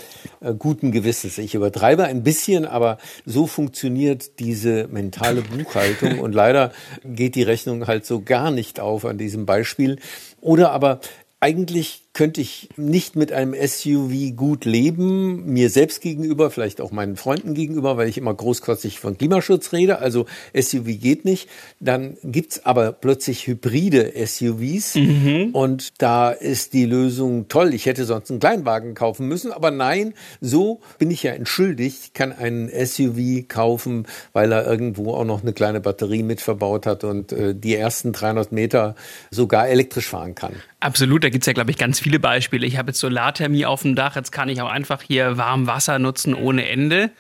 Äh, 0.40 0.54
guten 0.56 0.92
Gewissens. 0.92 1.38
Ich 1.38 1.56
übertreibe 1.64 2.04
ein 2.04 2.22
bisschen, 2.22 2.66
aber 2.66 2.98
so 3.24 3.46
funktioniert 3.46 4.38
diese 4.38 4.86
mentale 4.88 5.42
Buchhaltung 5.42 6.18
und 6.20 6.34
leider 6.34 6.72
geht 7.04 7.34
die 7.34 7.42
Rechnung 7.42 7.86
halt 7.86 8.04
so 8.04 8.20
gar 8.20 8.50
nicht 8.50 8.80
auf 8.80 9.04
an 9.04 9.18
diesem 9.18 9.46
Beispiel. 9.46 9.98
Oder 10.40 10.72
aber 10.72 11.00
eigentlich 11.40 12.03
könnte 12.14 12.40
ich 12.40 12.68
nicht 12.76 13.16
mit 13.16 13.32
einem 13.32 13.54
SUV 13.54 14.36
gut 14.36 14.64
leben, 14.64 15.46
mir 15.46 15.68
selbst 15.68 16.00
gegenüber, 16.00 16.50
vielleicht 16.52 16.80
auch 16.80 16.92
meinen 16.92 17.16
Freunden 17.16 17.54
gegenüber, 17.54 17.96
weil 17.96 18.08
ich 18.08 18.16
immer 18.16 18.32
großkotzig 18.32 19.00
von 19.00 19.18
Klimaschutz 19.18 19.72
rede, 19.72 19.98
also 19.98 20.26
SUV 20.56 20.84
geht 21.00 21.24
nicht. 21.24 21.48
Dann 21.80 22.16
gibt's 22.22 22.64
aber 22.64 22.92
plötzlich 22.92 23.48
hybride 23.48 24.12
SUVs 24.24 24.94
mhm. 24.94 25.50
und 25.52 26.00
da 26.00 26.30
ist 26.30 26.72
die 26.72 26.86
Lösung 26.86 27.48
toll. 27.48 27.74
Ich 27.74 27.86
hätte 27.86 28.04
sonst 28.04 28.30
einen 28.30 28.38
Kleinwagen 28.38 28.94
kaufen 28.94 29.26
müssen, 29.26 29.52
aber 29.52 29.72
nein, 29.72 30.14
so 30.40 30.80
bin 30.98 31.10
ich 31.10 31.24
ja 31.24 31.32
entschuldigt, 31.32 32.14
kann 32.14 32.30
einen 32.30 32.68
SUV 32.68 33.48
kaufen, 33.48 34.06
weil 34.32 34.52
er 34.52 34.64
irgendwo 34.64 35.14
auch 35.14 35.24
noch 35.24 35.42
eine 35.42 35.52
kleine 35.52 35.80
Batterie 35.80 36.22
mit 36.22 36.40
verbaut 36.40 36.86
hat 36.86 37.02
und 37.02 37.32
äh, 37.32 37.56
die 37.56 37.74
ersten 37.74 38.12
300 38.12 38.52
Meter 38.52 38.94
sogar 39.32 39.68
elektrisch 39.68 40.06
fahren 40.06 40.36
kann. 40.36 40.54
Absolut, 40.78 41.24
da 41.24 41.30
gibt's 41.30 41.46
ja, 41.46 41.54
glaube 41.54 41.70
ich, 41.70 41.78
ganz 41.78 42.03
viele 42.04 42.20
Beispiele. 42.20 42.66
Ich 42.66 42.76
habe 42.76 42.90
jetzt 42.90 43.00
Solarthermie 43.00 43.64
auf 43.64 43.80
dem 43.80 43.94
Dach, 43.94 44.14
jetzt 44.14 44.30
kann 44.30 44.50
ich 44.50 44.60
auch 44.60 44.68
einfach 44.68 45.00
hier 45.00 45.38
warm 45.38 45.66
Wasser 45.66 45.98
nutzen 45.98 46.34
ohne 46.34 46.68
Ende. 46.68 47.10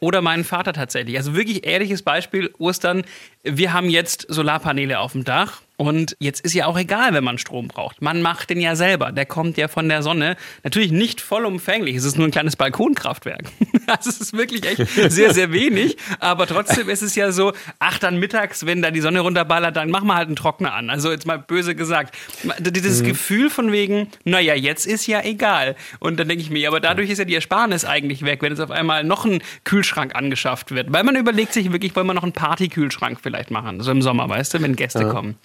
Oder 0.00 0.20
meinen 0.20 0.44
Vater 0.44 0.74
tatsächlich. 0.74 1.16
Also 1.16 1.34
wirklich 1.34 1.66
ehrliches 1.66 2.02
Beispiel, 2.02 2.52
Ostern. 2.58 3.04
Wir 3.44 3.74
haben 3.74 3.90
jetzt 3.90 4.26
Solarpaneele 4.30 4.98
auf 4.98 5.12
dem 5.12 5.24
Dach 5.24 5.60
und 5.76 6.16
jetzt 6.20 6.40
ist 6.44 6.54
ja 6.54 6.66
auch 6.66 6.78
egal, 6.78 7.14
wenn 7.14 7.24
man 7.24 7.36
Strom 7.36 7.66
braucht. 7.66 8.00
Man 8.00 8.22
macht 8.22 8.48
den 8.48 8.60
ja 8.60 8.76
selber. 8.76 9.10
Der 9.10 9.26
kommt 9.26 9.56
ja 9.56 9.66
von 9.66 9.88
der 9.88 10.02
Sonne. 10.02 10.36
Natürlich 10.62 10.92
nicht 10.92 11.20
vollumfänglich. 11.20 11.96
Es 11.96 12.04
ist 12.04 12.16
nur 12.16 12.28
ein 12.28 12.30
kleines 12.30 12.56
Balkonkraftwerk. 12.56 13.44
Das 13.86 14.06
ist 14.06 14.32
wirklich 14.32 14.64
echt 14.64 14.88
sehr, 15.12 15.34
sehr 15.34 15.52
wenig. 15.52 15.98
Aber 16.18 16.46
trotzdem 16.46 16.88
ist 16.88 17.02
es 17.02 17.14
ja 17.16 17.32
so, 17.32 17.52
ach, 17.78 17.98
dann 17.98 18.18
mittags, 18.18 18.64
wenn 18.64 18.80
da 18.80 18.90
die 18.90 19.02
Sonne 19.02 19.20
runterballert, 19.20 19.76
dann 19.76 19.90
machen 19.90 20.06
wir 20.06 20.14
halt 20.14 20.28
einen 20.28 20.36
Trockner 20.36 20.72
an. 20.72 20.88
Also 20.88 21.10
jetzt 21.10 21.26
mal 21.26 21.38
böse 21.38 21.74
gesagt. 21.74 22.16
Dieses 22.60 23.02
mhm. 23.02 23.08
Gefühl 23.08 23.50
von 23.50 23.72
wegen, 23.72 24.08
naja, 24.24 24.54
jetzt 24.54 24.86
ist 24.86 25.06
ja 25.06 25.22
egal. 25.22 25.76
Und 25.98 26.18
dann 26.18 26.28
denke 26.28 26.42
ich 26.42 26.48
mir, 26.48 26.66
aber 26.68 26.80
dadurch 26.80 27.10
ist 27.10 27.18
ja 27.18 27.26
die 27.26 27.34
Ersparnis 27.34 27.84
eigentlich 27.84 28.24
weg, 28.24 28.40
wenn 28.40 28.52
jetzt 28.52 28.60
auf 28.60 28.70
einmal 28.70 29.04
noch 29.04 29.26
ein 29.26 29.42
Kühlschrank 29.64 30.14
angeschafft 30.14 30.70
wird. 30.70 30.90
Weil 30.90 31.04
man 31.04 31.16
überlegt 31.16 31.52
sich 31.52 31.70
wirklich, 31.70 31.94
wollen 31.94 32.06
wir 32.06 32.14
noch 32.14 32.22
einen 32.22 32.32
Partykühlschrank 32.32 33.18
vielleicht 33.22 33.33
machen. 33.50 33.80
So 33.80 33.90
im 33.90 34.02
Sommer, 34.02 34.28
weißt 34.28 34.54
du, 34.54 34.62
wenn 34.62 34.76
Gäste 34.76 35.02
ja. 35.02 35.10
kommen. 35.10 35.36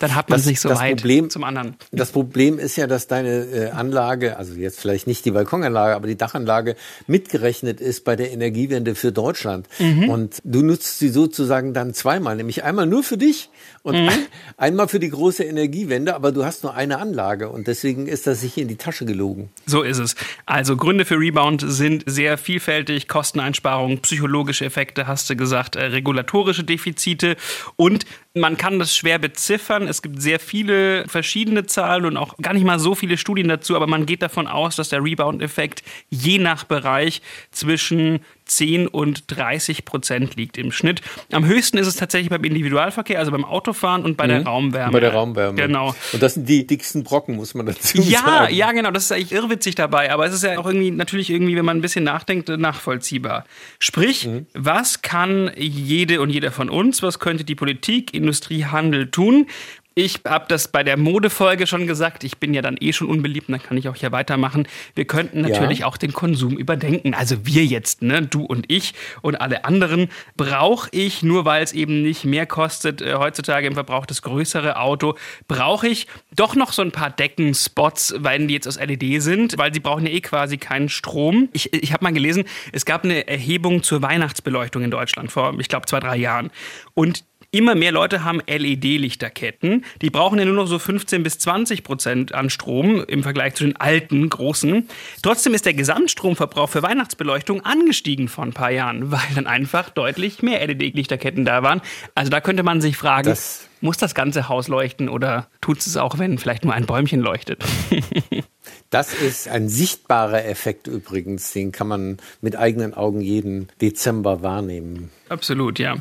Dann 0.00 0.14
hat 0.14 0.30
man 0.30 0.38
das, 0.38 0.46
sich 0.46 0.60
so 0.60 0.70
weit 0.70 0.96
Problem, 0.96 1.28
zum 1.28 1.44
anderen. 1.44 1.76
Das 1.92 2.10
Problem 2.10 2.58
ist 2.58 2.74
ja, 2.76 2.86
dass 2.86 3.06
deine 3.06 3.44
äh, 3.44 3.70
Anlage, 3.70 4.38
also 4.38 4.54
jetzt 4.54 4.80
vielleicht 4.80 5.06
nicht 5.06 5.26
die 5.26 5.30
Balkonanlage, 5.30 5.94
aber 5.94 6.06
die 6.06 6.16
Dachanlage 6.16 6.74
mitgerechnet 7.06 7.82
ist 7.82 8.04
bei 8.04 8.16
der 8.16 8.32
Energiewende 8.32 8.94
für 8.94 9.12
Deutschland. 9.12 9.68
Mhm. 9.78 10.08
Und 10.08 10.38
du 10.42 10.62
nutzt 10.62 10.98
sie 10.98 11.10
sozusagen 11.10 11.74
dann 11.74 11.92
zweimal, 11.92 12.36
nämlich 12.36 12.64
einmal 12.64 12.86
nur 12.86 13.02
für 13.02 13.18
dich 13.18 13.50
und 13.82 14.04
mhm. 14.04 14.08
einmal 14.56 14.88
für 14.88 15.00
die 15.00 15.10
große 15.10 15.44
Energiewende, 15.44 16.14
aber 16.14 16.32
du 16.32 16.46
hast 16.46 16.62
nur 16.62 16.74
eine 16.74 16.98
Anlage 16.98 17.50
und 17.50 17.66
deswegen 17.66 18.06
ist 18.06 18.26
das 18.26 18.40
sich 18.40 18.56
in 18.56 18.68
die 18.68 18.76
Tasche 18.76 19.04
gelogen. 19.04 19.50
So 19.66 19.82
ist 19.82 19.98
es. 19.98 20.14
Also 20.46 20.78
Gründe 20.78 21.04
für 21.04 21.18
Rebound 21.18 21.62
sind 21.66 22.04
sehr 22.06 22.38
vielfältig, 22.38 23.06
Kosteneinsparungen, 23.06 24.00
psychologische 24.00 24.64
Effekte, 24.64 25.06
hast 25.06 25.28
du 25.28 25.36
gesagt, 25.36 25.76
äh, 25.76 25.82
regulatorische 25.84 26.64
Defizite 26.64 27.36
und 27.76 28.06
man 28.34 28.56
kann 28.56 28.78
das 28.78 28.94
schwer 28.94 29.18
beziffern. 29.18 29.88
Es 29.90 30.02
gibt 30.02 30.22
sehr 30.22 30.40
viele 30.40 31.06
verschiedene 31.08 31.66
Zahlen 31.66 32.06
und 32.06 32.16
auch 32.16 32.36
gar 32.38 32.54
nicht 32.54 32.64
mal 32.64 32.78
so 32.78 32.94
viele 32.94 33.16
Studien 33.16 33.48
dazu, 33.48 33.76
aber 33.76 33.86
man 33.86 34.06
geht 34.06 34.22
davon 34.22 34.46
aus, 34.46 34.76
dass 34.76 34.88
der 34.88 35.04
Rebound-Effekt 35.04 35.82
je 36.08 36.38
nach 36.38 36.64
Bereich 36.64 37.20
zwischen 37.50 38.20
10 38.50 38.88
und 38.88 39.24
30 39.28 39.84
Prozent 39.84 40.36
liegt 40.36 40.58
im 40.58 40.72
Schnitt. 40.72 41.02
Am 41.32 41.46
höchsten 41.46 41.78
ist 41.78 41.86
es 41.86 41.96
tatsächlich 41.96 42.30
beim 42.30 42.42
Individualverkehr, 42.42 43.18
also 43.18 43.30
beim 43.30 43.44
Autofahren 43.44 44.04
und 44.04 44.16
bei 44.16 44.24
mhm. 44.24 44.28
der 44.28 44.44
Raumwärme. 44.44 44.92
Bei 44.92 45.00
der 45.00 45.12
Raumwärme. 45.12 45.56
Genau. 45.56 45.94
Und 46.12 46.22
das 46.22 46.34
sind 46.34 46.48
die 46.48 46.66
dicksten 46.66 47.04
Brocken, 47.04 47.36
muss 47.36 47.54
man 47.54 47.66
dazu 47.66 47.98
ja, 47.98 48.20
sagen. 48.20 48.54
Ja, 48.54 48.72
genau. 48.72 48.90
Das 48.90 49.04
ist 49.04 49.12
eigentlich 49.12 49.32
irrwitzig 49.32 49.76
dabei, 49.76 50.12
aber 50.12 50.26
es 50.26 50.34
ist 50.34 50.42
ja 50.42 50.58
auch 50.58 50.66
irgendwie 50.66 50.90
natürlich 50.90 51.30
irgendwie, 51.30 51.56
wenn 51.56 51.64
man 51.64 51.78
ein 51.78 51.80
bisschen 51.80 52.04
nachdenkt, 52.04 52.48
nachvollziehbar. 52.48 53.44
Sprich, 53.78 54.26
mhm. 54.26 54.46
was 54.52 55.02
kann 55.02 55.50
jede 55.56 56.20
und 56.20 56.30
jeder 56.30 56.50
von 56.50 56.68
uns, 56.68 57.02
was 57.02 57.20
könnte 57.20 57.44
die 57.44 57.54
Politik, 57.54 58.12
Industrie, 58.12 58.64
Handel 58.64 59.10
tun, 59.10 59.46
Ich 59.94 60.20
habe 60.24 60.44
das 60.48 60.68
bei 60.68 60.84
der 60.84 60.96
Modefolge 60.96 61.66
schon 61.66 61.88
gesagt. 61.88 62.22
Ich 62.22 62.38
bin 62.38 62.54
ja 62.54 62.62
dann 62.62 62.76
eh 62.80 62.92
schon 62.92 63.08
unbeliebt, 63.08 63.50
dann 63.50 63.60
kann 63.60 63.76
ich 63.76 63.88
auch 63.88 63.96
hier 63.96 64.12
weitermachen. 64.12 64.68
Wir 64.94 65.04
könnten 65.04 65.40
natürlich 65.40 65.80
ja. 65.80 65.86
auch 65.86 65.96
den 65.96 66.12
Konsum 66.12 66.56
überdenken. 66.56 67.12
Also 67.12 67.44
wir 67.44 67.64
jetzt, 67.66 68.00
ne, 68.00 68.22
du 68.22 68.44
und 68.44 68.70
ich 68.70 68.94
und 69.20 69.40
alle 69.40 69.64
anderen. 69.64 70.08
Brauche 70.36 70.88
ich, 70.92 71.24
nur 71.24 71.44
weil 71.44 71.64
es 71.64 71.72
eben 71.72 72.02
nicht 72.02 72.24
mehr 72.24 72.46
kostet, 72.46 73.02
äh, 73.02 73.14
heutzutage 73.14 73.66
im 73.66 73.74
Verbrauch 73.74 74.06
das 74.06 74.22
größere 74.22 74.78
Auto, 74.78 75.16
brauche 75.48 75.88
ich 75.88 76.06
doch 76.36 76.54
noch 76.54 76.72
so 76.72 76.82
ein 76.82 76.92
paar 76.92 77.10
Deckenspots, 77.10 78.14
weil 78.18 78.46
die 78.46 78.54
jetzt 78.54 78.68
aus 78.68 78.78
LED 78.78 79.20
sind, 79.20 79.58
weil 79.58 79.74
sie 79.74 79.80
brauchen 79.80 80.06
ja 80.06 80.12
eh 80.12 80.20
quasi 80.20 80.56
keinen 80.56 80.88
Strom. 80.88 81.48
Ich, 81.52 81.72
ich 81.72 81.92
habe 81.92 82.04
mal 82.04 82.12
gelesen, 82.12 82.44
es 82.72 82.84
gab 82.84 83.02
eine 83.02 83.26
Erhebung 83.26 83.82
zur 83.82 84.02
Weihnachtsbeleuchtung 84.02 84.84
in 84.84 84.92
Deutschland 84.92 85.32
vor, 85.32 85.58
ich 85.58 85.68
glaube, 85.68 85.86
zwei, 85.86 85.98
drei 85.98 86.16
Jahren. 86.16 86.50
Und 86.94 87.24
Immer 87.52 87.74
mehr 87.74 87.90
Leute 87.90 88.22
haben 88.22 88.40
LED-Lichterketten. 88.46 89.84
Die 90.02 90.10
brauchen 90.10 90.38
ja 90.38 90.44
nur 90.44 90.54
noch 90.54 90.66
so 90.66 90.78
15 90.78 91.24
bis 91.24 91.40
20 91.40 91.82
Prozent 91.82 92.32
an 92.32 92.48
Strom 92.48 93.02
im 93.02 93.24
Vergleich 93.24 93.54
zu 93.54 93.64
den 93.64 93.74
alten, 93.74 94.28
großen. 94.28 94.88
Trotzdem 95.20 95.52
ist 95.54 95.66
der 95.66 95.74
Gesamtstromverbrauch 95.74 96.68
für 96.68 96.84
Weihnachtsbeleuchtung 96.84 97.64
angestiegen 97.64 98.28
vor 98.28 98.44
ein 98.44 98.52
paar 98.52 98.70
Jahren, 98.70 99.10
weil 99.10 99.20
dann 99.34 99.48
einfach 99.48 99.90
deutlich 99.90 100.42
mehr 100.42 100.64
LED-Lichterketten 100.64 101.44
da 101.44 101.64
waren. 101.64 101.82
Also 102.14 102.30
da 102.30 102.40
könnte 102.40 102.62
man 102.62 102.80
sich 102.80 102.96
fragen, 102.96 103.28
das 103.28 103.68
muss 103.80 103.96
das 103.96 104.14
ganze 104.14 104.48
Haus 104.48 104.68
leuchten 104.68 105.08
oder 105.08 105.48
tut 105.60 105.78
es 105.78 105.96
auch, 105.96 106.18
wenn 106.18 106.38
vielleicht 106.38 106.64
nur 106.64 106.74
ein 106.74 106.86
Bäumchen 106.86 107.20
leuchtet? 107.20 107.64
Das 108.90 109.14
ist 109.14 109.48
ein 109.48 109.68
sichtbarer 109.68 110.44
Effekt 110.44 110.88
übrigens, 110.88 111.52
den 111.52 111.70
kann 111.70 111.86
man 111.86 112.18
mit 112.40 112.56
eigenen 112.56 112.92
Augen 112.92 113.20
jeden 113.20 113.68
Dezember 113.80 114.42
wahrnehmen. 114.42 115.10
Absolut, 115.28 115.78
ja. 115.78 115.96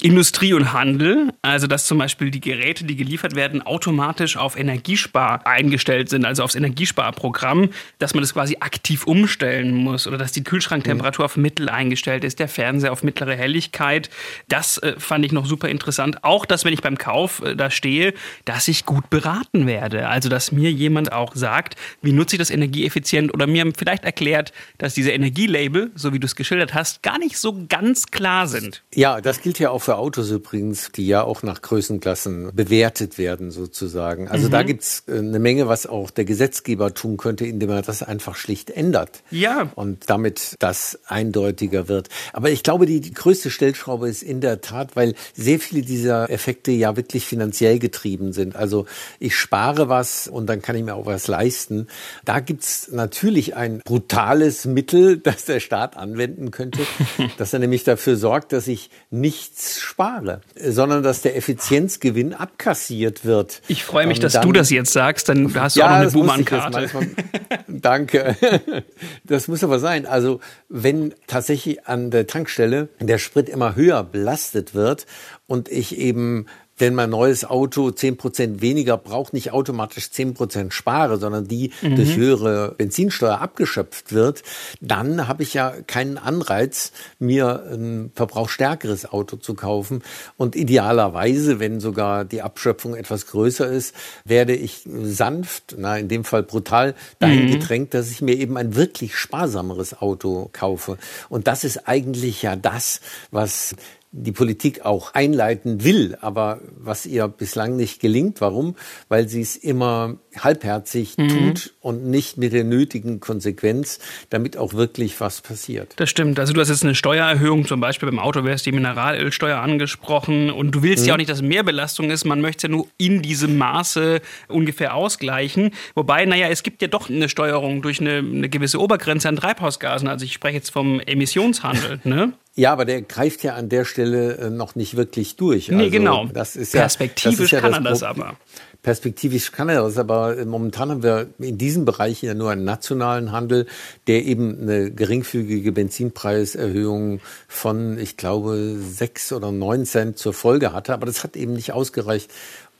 Industrie 0.00 0.52
und 0.52 0.72
Handel, 0.72 1.32
also 1.42 1.66
dass 1.66 1.86
zum 1.86 1.98
Beispiel 1.98 2.30
die 2.30 2.40
Geräte, 2.40 2.84
die 2.84 2.94
geliefert 2.94 3.34
werden, 3.34 3.62
automatisch 3.62 4.36
auf 4.36 4.56
Energiespar 4.56 5.44
eingestellt 5.44 6.08
sind, 6.08 6.24
also 6.24 6.44
aufs 6.44 6.54
Energiesparprogramm, 6.54 7.70
dass 7.98 8.14
man 8.14 8.22
das 8.22 8.32
quasi 8.32 8.58
aktiv 8.60 9.08
umstellen 9.08 9.74
muss 9.74 10.06
oder 10.06 10.16
dass 10.16 10.30
die 10.30 10.44
Kühlschranktemperatur 10.44 11.24
mhm. 11.24 11.26
auf 11.26 11.36
Mittel 11.36 11.68
eingestellt 11.68 12.22
ist, 12.22 12.38
der 12.38 12.46
Fernseher 12.46 12.92
auf 12.92 13.02
mittlere 13.02 13.34
Helligkeit. 13.34 14.08
Das 14.46 14.78
äh, 14.78 14.94
fand 14.98 15.24
ich 15.24 15.32
noch 15.32 15.46
super 15.46 15.68
interessant. 15.68 16.22
Auch, 16.22 16.46
dass 16.46 16.64
wenn 16.64 16.72
ich 16.72 16.82
beim 16.82 16.96
Kauf 16.96 17.42
äh, 17.42 17.56
da 17.56 17.68
stehe, 17.68 18.14
dass 18.44 18.68
ich 18.68 18.86
gut 18.86 19.10
beraten 19.10 19.66
werde. 19.66 20.08
Also, 20.08 20.28
dass 20.28 20.52
mir 20.52 20.70
jemand 20.70 21.12
auch 21.12 21.34
sagt, 21.34 21.74
wie 22.02 22.12
nutze 22.12 22.36
ich 22.36 22.38
das 22.38 22.50
energieeffizient 22.50 23.34
oder 23.34 23.48
mir 23.48 23.72
vielleicht 23.76 24.04
erklärt, 24.04 24.52
dass 24.78 24.94
diese 24.94 25.10
Energielabel, 25.10 25.90
so 25.96 26.12
wie 26.12 26.20
du 26.20 26.26
es 26.26 26.36
geschildert 26.36 26.72
hast, 26.72 27.02
gar 27.02 27.18
nicht 27.18 27.36
so 27.36 27.66
ganz 27.68 28.06
klar 28.06 28.46
sind. 28.46 28.84
Ja, 28.94 29.20
das 29.20 29.42
gilt 29.42 29.58
ja 29.58 29.70
auch 29.70 29.87
für 29.88 29.96
Autos 29.96 30.30
übrigens, 30.30 30.92
die 30.94 31.06
ja 31.06 31.22
auch 31.22 31.42
nach 31.42 31.62
Größenklassen 31.62 32.50
bewertet 32.54 33.16
werden 33.16 33.50
sozusagen. 33.50 34.28
Also 34.28 34.48
mhm. 34.48 34.52
da 34.52 34.62
gibt's 34.62 35.04
äh, 35.06 35.16
eine 35.16 35.38
Menge, 35.38 35.66
was 35.66 35.86
auch 35.86 36.10
der 36.10 36.26
Gesetzgeber 36.26 36.92
tun 36.92 37.16
könnte, 37.16 37.46
indem 37.46 37.70
er 37.70 37.80
das 37.80 38.02
einfach 38.02 38.36
schlicht 38.36 38.68
ändert. 38.68 39.22
Ja. 39.30 39.70
Und 39.76 40.10
damit 40.10 40.56
das 40.58 40.98
eindeutiger 41.06 41.88
wird. 41.88 42.10
Aber 42.34 42.50
ich 42.50 42.62
glaube, 42.62 42.84
die, 42.84 43.00
die 43.00 43.14
größte 43.14 43.48
Stellschraube 43.48 44.10
ist 44.10 44.22
in 44.22 44.42
der 44.42 44.60
Tat, 44.60 44.94
weil 44.94 45.14
sehr 45.32 45.58
viele 45.58 45.80
dieser 45.80 46.28
Effekte 46.28 46.70
ja 46.70 46.94
wirklich 46.98 47.24
finanziell 47.24 47.78
getrieben 47.78 48.34
sind. 48.34 48.56
Also 48.56 48.84
ich 49.18 49.36
spare 49.36 49.88
was 49.88 50.28
und 50.28 50.48
dann 50.48 50.60
kann 50.60 50.76
ich 50.76 50.84
mir 50.84 50.96
auch 50.96 51.06
was 51.06 51.28
leisten. 51.28 51.86
Da 52.26 52.40
gibt's 52.40 52.90
natürlich 52.92 53.56
ein 53.56 53.80
brutales 53.86 54.66
Mittel, 54.66 55.16
das 55.22 55.46
der 55.46 55.60
Staat 55.60 55.96
anwenden 55.96 56.50
könnte, 56.50 56.80
dass 57.38 57.54
er 57.54 57.60
nämlich 57.60 57.84
dafür 57.84 58.18
sorgt, 58.18 58.52
dass 58.52 58.68
ich 58.68 58.90
nichts 59.08 59.77
spare, 59.80 60.40
sondern 60.56 61.02
dass 61.02 61.22
der 61.22 61.36
Effizienzgewinn 61.36 62.34
abkassiert 62.34 63.24
wird. 63.24 63.62
Ich 63.68 63.84
freue 63.84 64.06
mich, 64.06 64.20
dass 64.20 64.34
dann, 64.34 64.42
du 64.42 64.52
das 64.52 64.70
jetzt 64.70 64.92
sagst, 64.92 65.28
dann 65.28 65.54
hast 65.54 65.76
du 65.76 65.80
ja, 65.80 65.86
auch 65.86 65.90
noch 65.90 65.96
eine 65.98 66.10
Buhmann-Karte. 66.10 66.90
Danke. 67.68 68.36
Das 69.24 69.46
muss 69.48 69.62
aber 69.62 69.78
sein. 69.78 70.06
Also 70.06 70.40
wenn 70.68 71.14
tatsächlich 71.26 71.86
an 71.86 72.10
der 72.10 72.26
Tankstelle 72.26 72.88
der 73.00 73.18
Sprit 73.18 73.48
immer 73.48 73.76
höher 73.76 74.02
belastet 74.02 74.74
wird 74.74 75.06
und 75.46 75.68
ich 75.68 75.98
eben 75.98 76.46
wenn 76.78 76.94
mein 76.94 77.10
neues 77.10 77.44
Auto 77.44 77.90
zehn 77.90 78.16
Prozent 78.16 78.60
weniger 78.60 78.96
braucht, 78.96 79.32
nicht 79.32 79.52
automatisch 79.52 80.10
zehn 80.10 80.34
Prozent 80.34 80.72
spare, 80.72 81.18
sondern 81.18 81.46
die 81.46 81.72
mhm. 81.82 81.96
durch 81.96 82.16
höhere 82.16 82.74
Benzinsteuer 82.76 83.40
abgeschöpft 83.40 84.12
wird, 84.12 84.42
dann 84.80 85.28
habe 85.28 85.42
ich 85.42 85.54
ja 85.54 85.72
keinen 85.86 86.18
Anreiz, 86.18 86.92
mir 87.18 87.64
ein 87.72 88.10
verbrauchsstärkeres 88.14 89.10
Auto 89.12 89.36
zu 89.36 89.54
kaufen. 89.54 90.02
Und 90.36 90.56
idealerweise, 90.56 91.60
wenn 91.60 91.80
sogar 91.80 92.24
die 92.24 92.42
Abschöpfung 92.42 92.94
etwas 92.94 93.26
größer 93.26 93.66
ist, 93.68 93.94
werde 94.24 94.54
ich 94.54 94.82
sanft, 95.02 95.74
na, 95.76 95.98
in 95.98 96.08
dem 96.08 96.24
Fall 96.24 96.42
brutal, 96.42 96.94
dahin 97.18 97.46
mhm. 97.46 97.52
gedrängt, 97.52 97.94
dass 97.94 98.10
ich 98.10 98.22
mir 98.22 98.36
eben 98.36 98.56
ein 98.56 98.74
wirklich 98.74 99.16
sparsameres 99.16 100.00
Auto 100.00 100.50
kaufe. 100.52 100.98
Und 101.28 101.46
das 101.46 101.64
ist 101.64 101.88
eigentlich 101.88 102.42
ja 102.42 102.56
das, 102.56 103.00
was 103.30 103.74
die 104.10 104.32
Politik 104.32 104.86
auch 104.86 105.12
einleiten 105.12 105.84
will, 105.84 106.16
aber 106.20 106.60
was 106.76 107.04
ihr 107.04 107.28
bislang 107.28 107.76
nicht 107.76 108.00
gelingt. 108.00 108.40
Warum? 108.40 108.74
Weil 109.08 109.28
sie 109.28 109.42
es 109.42 109.56
immer 109.56 110.16
halbherzig 110.36 111.18
mhm. 111.18 111.28
tut 111.28 111.74
und 111.80 112.06
nicht 112.06 112.38
mit 112.38 112.54
der 112.54 112.64
nötigen 112.64 113.20
Konsequenz, 113.20 113.98
damit 114.30 114.56
auch 114.56 114.72
wirklich 114.72 115.20
was 115.20 115.42
passiert. 115.42 115.92
Das 115.96 116.08
stimmt. 116.08 116.38
Also 116.40 116.54
du 116.54 116.60
hast 116.60 116.70
jetzt 116.70 116.84
eine 116.84 116.94
Steuererhöhung, 116.94 117.66
zum 117.66 117.80
Beispiel 117.80 118.08
beim 118.08 118.18
Auto 118.18 118.44
wäre 118.44 118.54
es 118.54 118.62
die 118.62 118.72
Mineralölsteuer 118.72 119.58
angesprochen 119.58 120.50
und 120.50 120.70
du 120.74 120.82
willst 120.82 121.02
mhm. 121.02 121.08
ja 121.08 121.14
auch 121.14 121.18
nicht, 121.18 121.30
dass 121.30 121.42
mehr 121.42 121.62
Belastung 121.62 122.10
ist. 122.10 122.24
Man 122.24 122.40
möchte 122.40 122.66
es 122.66 122.70
ja 122.70 122.76
nur 122.76 122.86
in 122.96 123.20
diesem 123.20 123.58
Maße 123.58 124.22
ungefähr 124.48 124.94
ausgleichen. 124.94 125.72
Wobei, 125.94 126.24
naja, 126.24 126.48
es 126.48 126.62
gibt 126.62 126.80
ja 126.80 126.88
doch 126.88 127.10
eine 127.10 127.28
Steuerung 127.28 127.82
durch 127.82 128.00
eine, 128.00 128.18
eine 128.18 128.48
gewisse 128.48 128.80
Obergrenze 128.80 129.28
an 129.28 129.36
Treibhausgasen. 129.36 130.08
Also 130.08 130.24
ich 130.24 130.32
spreche 130.32 130.56
jetzt 130.56 130.70
vom 130.70 131.00
Emissionshandel. 131.00 132.00
Ne? 132.08 132.32
Ja, 132.58 132.72
aber 132.72 132.84
der 132.84 133.02
greift 133.02 133.44
ja 133.44 133.54
an 133.54 133.68
der 133.68 133.84
Stelle 133.84 134.36
äh, 134.36 134.50
noch 134.50 134.74
nicht 134.74 134.96
wirklich 134.96 135.36
durch. 135.36 135.68
Nee, 135.68 135.76
also, 135.76 135.90
genau. 135.90 136.26
Das 136.26 136.56
ist 136.56 136.72
Perspektivisch 136.72 137.52
ja, 137.52 137.60
das 137.60 137.70
ist 137.70 137.76
ja 137.76 137.78
kann 137.78 137.86
er 137.86 137.90
das 137.90 138.02
aber. 138.02 138.36
Perspektivisch 138.82 139.52
kann 139.52 139.68
er 139.68 139.82
das, 139.82 139.96
aber 139.96 140.44
momentan 140.44 140.90
haben 140.90 141.02
wir 141.04 141.28
in 141.38 141.56
diesem 141.56 141.84
Bereich 141.84 142.20
ja 142.20 142.34
nur 142.34 142.50
einen 142.50 142.64
nationalen 142.64 143.30
Handel, 143.30 143.66
der 144.08 144.24
eben 144.24 144.60
eine 144.60 144.90
geringfügige 144.90 145.70
Benzinpreiserhöhung 145.70 147.20
von, 147.46 147.96
ich 147.96 148.16
glaube, 148.16 148.76
sechs 148.80 149.32
oder 149.32 149.52
neun 149.52 149.86
Cent 149.86 150.18
zur 150.18 150.32
Folge 150.32 150.72
hatte. 150.72 150.94
Aber 150.94 151.06
das 151.06 151.22
hat 151.22 151.36
eben 151.36 151.52
nicht 151.52 151.72
ausgereicht, 151.72 152.28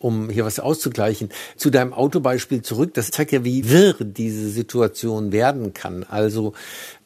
um 0.01 0.31
hier 0.31 0.45
was 0.45 0.61
auszugleichen. 0.61 1.29
Zu 1.57 1.71
deinem 1.71 1.93
Autobeispiel 1.93 2.62
zurück, 2.62 2.95
das 2.95 3.11
zeigt 3.11 3.33
ja, 3.33 3.45
wie 3.45 3.69
wirr 3.71 3.95
diese 4.01 4.49
Situation 4.49 5.33
werden 5.33 5.75
kann. 5.75 6.05
Also 6.09 6.55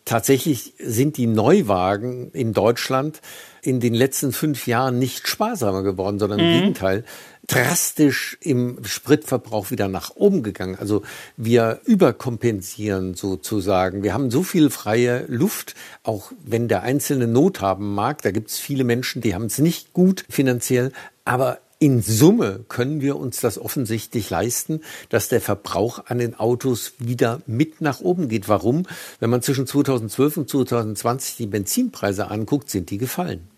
Tatsächlich 0.05 0.75
sind 0.79 1.17
die 1.17 1.27
Neuwagen 1.27 2.31
in 2.33 2.53
Deutschland 2.53 3.21
in 3.63 3.79
den 3.79 3.95
letzten 3.95 4.33
fünf 4.33 4.67
Jahren 4.67 4.99
nicht 4.99 5.29
sparsamer 5.29 5.85
geworden, 5.85 6.19
sondern 6.19 6.41
im 6.41 6.47
mhm. 6.47 6.59
Gegenteil 6.59 7.05
drastisch 7.47 8.37
im 8.41 8.85
Spritverbrauch 8.85 9.71
wieder 9.71 9.89
nach 9.89 10.15
oben 10.15 10.43
gegangen. 10.43 10.77
Also 10.79 11.03
wir 11.37 11.81
überkompensieren 11.85 13.15
sozusagen. 13.15 14.03
Wir 14.03 14.15
haben 14.15 14.31
so 14.31 14.43
viel 14.43 14.71
freie 14.71 15.25
Luft, 15.27 15.75
auch 16.03 16.33
wenn 16.45 16.69
der 16.69 16.83
Einzelne 16.83 17.27
Not 17.27 17.61
haben 17.61 17.95
mag. 17.95 18.23
Da 18.23 18.31
gibt 18.31 18.51
es 18.51 18.59
viele 18.59 18.85
Menschen, 18.85 19.23
die 19.23 19.35
haben 19.35 19.47
es 19.47 19.59
nicht 19.59 19.93
gut 19.93 20.25
finanziell, 20.29 20.93
aber 21.25 21.59
in 21.83 22.01
Summe 22.01 22.65
können 22.69 23.01
wir 23.01 23.17
uns 23.17 23.41
das 23.41 23.59
offensichtlich 23.59 24.31
leisten, 24.31 24.83
dass 25.09 25.29
der 25.29 25.41
Verbrauch 25.41 26.07
an 26.07 26.19
den 26.19 26.39
Autos 26.39 26.93
wieder 27.01 27.43
mit 27.49 27.81
nach 27.81 27.99
oben 27.99 28.29
geht. 28.29 28.49
Warum? 28.49 28.87
Wenn 29.19 29.31
man 29.31 29.43
zwischen 29.43 29.67
2012 29.67 30.37
und 30.37 30.49
2020 30.49 31.39
die 31.39 31.47
Benzinpreise 31.49 32.31
anguckt, 32.31 32.71
sind 32.71 32.91
die 32.91 32.99
gefallen. 32.99 33.49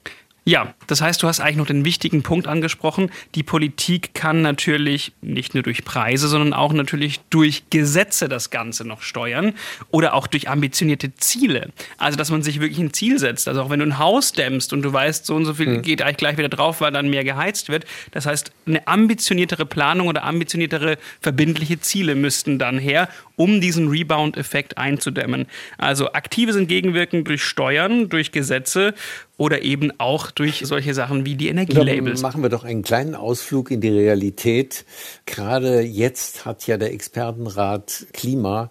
Ja, 0.46 0.74
das 0.86 1.00
heißt, 1.00 1.22
du 1.22 1.26
hast 1.26 1.40
eigentlich 1.40 1.56
noch 1.56 1.66
den 1.66 1.86
wichtigen 1.86 2.22
Punkt 2.22 2.46
angesprochen. 2.46 3.10
Die 3.34 3.42
Politik 3.42 4.12
kann 4.12 4.42
natürlich 4.42 5.12
nicht 5.22 5.54
nur 5.54 5.62
durch 5.62 5.84
Preise, 5.86 6.28
sondern 6.28 6.52
auch 6.52 6.74
natürlich 6.74 7.20
durch 7.30 7.64
Gesetze 7.70 8.28
das 8.28 8.50
Ganze 8.50 8.86
noch 8.86 9.00
steuern 9.00 9.54
oder 9.90 10.12
auch 10.12 10.26
durch 10.26 10.50
ambitionierte 10.50 11.14
Ziele. 11.14 11.70
Also, 11.96 12.18
dass 12.18 12.30
man 12.30 12.42
sich 12.42 12.60
wirklich 12.60 12.78
ein 12.78 12.92
Ziel 12.92 13.18
setzt. 13.18 13.48
Also 13.48 13.62
auch 13.62 13.70
wenn 13.70 13.80
du 13.80 13.86
ein 13.86 13.98
Haus 13.98 14.32
dämmst 14.32 14.74
und 14.74 14.82
du 14.82 14.92
weißt, 14.92 15.24
so 15.24 15.34
und 15.34 15.46
so 15.46 15.54
viel 15.54 15.66
mhm. 15.68 15.82
geht 15.82 16.02
eigentlich 16.02 16.18
gleich 16.18 16.36
wieder 16.36 16.50
drauf, 16.50 16.82
weil 16.82 16.92
dann 16.92 17.08
mehr 17.08 17.24
geheizt 17.24 17.70
wird. 17.70 17.86
Das 18.10 18.26
heißt, 18.26 18.52
eine 18.66 18.86
ambitioniertere 18.86 19.64
Planung 19.64 20.08
oder 20.08 20.24
ambitioniertere 20.24 20.98
verbindliche 21.20 21.80
Ziele 21.80 22.14
müssten 22.14 22.58
dann 22.58 22.78
her, 22.78 23.08
um 23.36 23.62
diesen 23.62 23.88
Rebound-Effekt 23.88 24.76
einzudämmen. 24.76 25.46
Also 25.78 26.12
aktive 26.12 26.52
sind 26.52 26.68
gegenwirkend 26.68 27.26
durch 27.28 27.42
Steuern, 27.42 28.08
durch 28.10 28.30
Gesetze 28.30 28.94
oder 29.36 29.62
eben 29.62 29.92
auch 29.98 30.30
durch 30.34 30.62
solche 30.64 30.94
Sachen 30.94 31.24
wie 31.26 31.36
die 31.36 31.48
Energielabels. 31.48 32.20
Dann 32.20 32.30
machen 32.30 32.42
wir 32.42 32.48
doch 32.48 32.64
einen 32.64 32.82
kleinen 32.82 33.14
Ausflug 33.14 33.70
in 33.70 33.80
die 33.80 33.88
Realität. 33.88 34.84
Gerade 35.26 35.80
jetzt 35.80 36.44
hat 36.44 36.66
ja 36.66 36.76
der 36.76 36.92
Expertenrat 36.92 38.06
Klima 38.12 38.70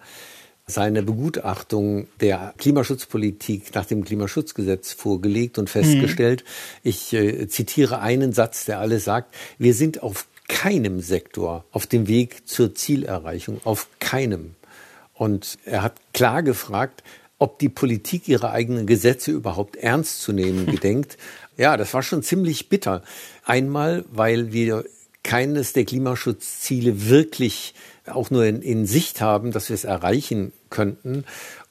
seine 0.65 1.03
Begutachtung 1.03 2.07
der 2.21 2.53
Klimaschutzpolitik 2.57 3.75
nach 3.75 3.85
dem 3.85 4.05
Klimaschutzgesetz 4.05 4.93
vorgelegt 4.93 5.57
und 5.57 5.69
festgestellt. 5.69 6.43
Mhm. 6.43 6.79
Ich 6.89 7.13
äh, 7.13 7.47
zitiere 7.47 7.99
einen 7.99 8.31
Satz, 8.31 8.65
der 8.65 8.79
alles 8.79 9.03
sagt, 9.03 9.35
wir 9.57 9.73
sind 9.73 10.01
auf 10.01 10.27
keinem 10.47 11.01
Sektor 11.01 11.65
auf 11.71 11.87
dem 11.87 12.07
Weg 12.07 12.47
zur 12.47 12.75
Zielerreichung, 12.75 13.59
auf 13.63 13.87
keinem. 13.99 14.55
Und 15.13 15.57
er 15.65 15.83
hat 15.83 15.95
klar 16.13 16.43
gefragt, 16.43 17.03
ob 17.39 17.59
die 17.59 17.69
Politik 17.69 18.27
ihre 18.27 18.51
eigenen 18.51 18.87
Gesetze 18.87 19.31
überhaupt 19.31 19.75
ernst 19.75 20.21
zu 20.21 20.31
nehmen 20.31 20.65
gedenkt. 20.71 21.17
Ja, 21.57 21.77
das 21.77 21.93
war 21.93 22.03
schon 22.03 22.23
ziemlich 22.23 22.69
bitter. 22.69 23.03
Einmal, 23.43 24.05
weil 24.09 24.51
wir 24.53 24.85
keines 25.23 25.73
der 25.73 25.85
Klimaschutzziele 25.85 27.09
wirklich 27.09 27.73
auch 28.05 28.29
nur 28.29 28.45
in, 28.45 28.61
in 28.61 28.85
Sicht 28.85 29.21
haben, 29.21 29.51
dass 29.51 29.69
wir 29.69 29.75
es 29.75 29.85
erreichen 29.85 30.51
könnten. 30.69 31.23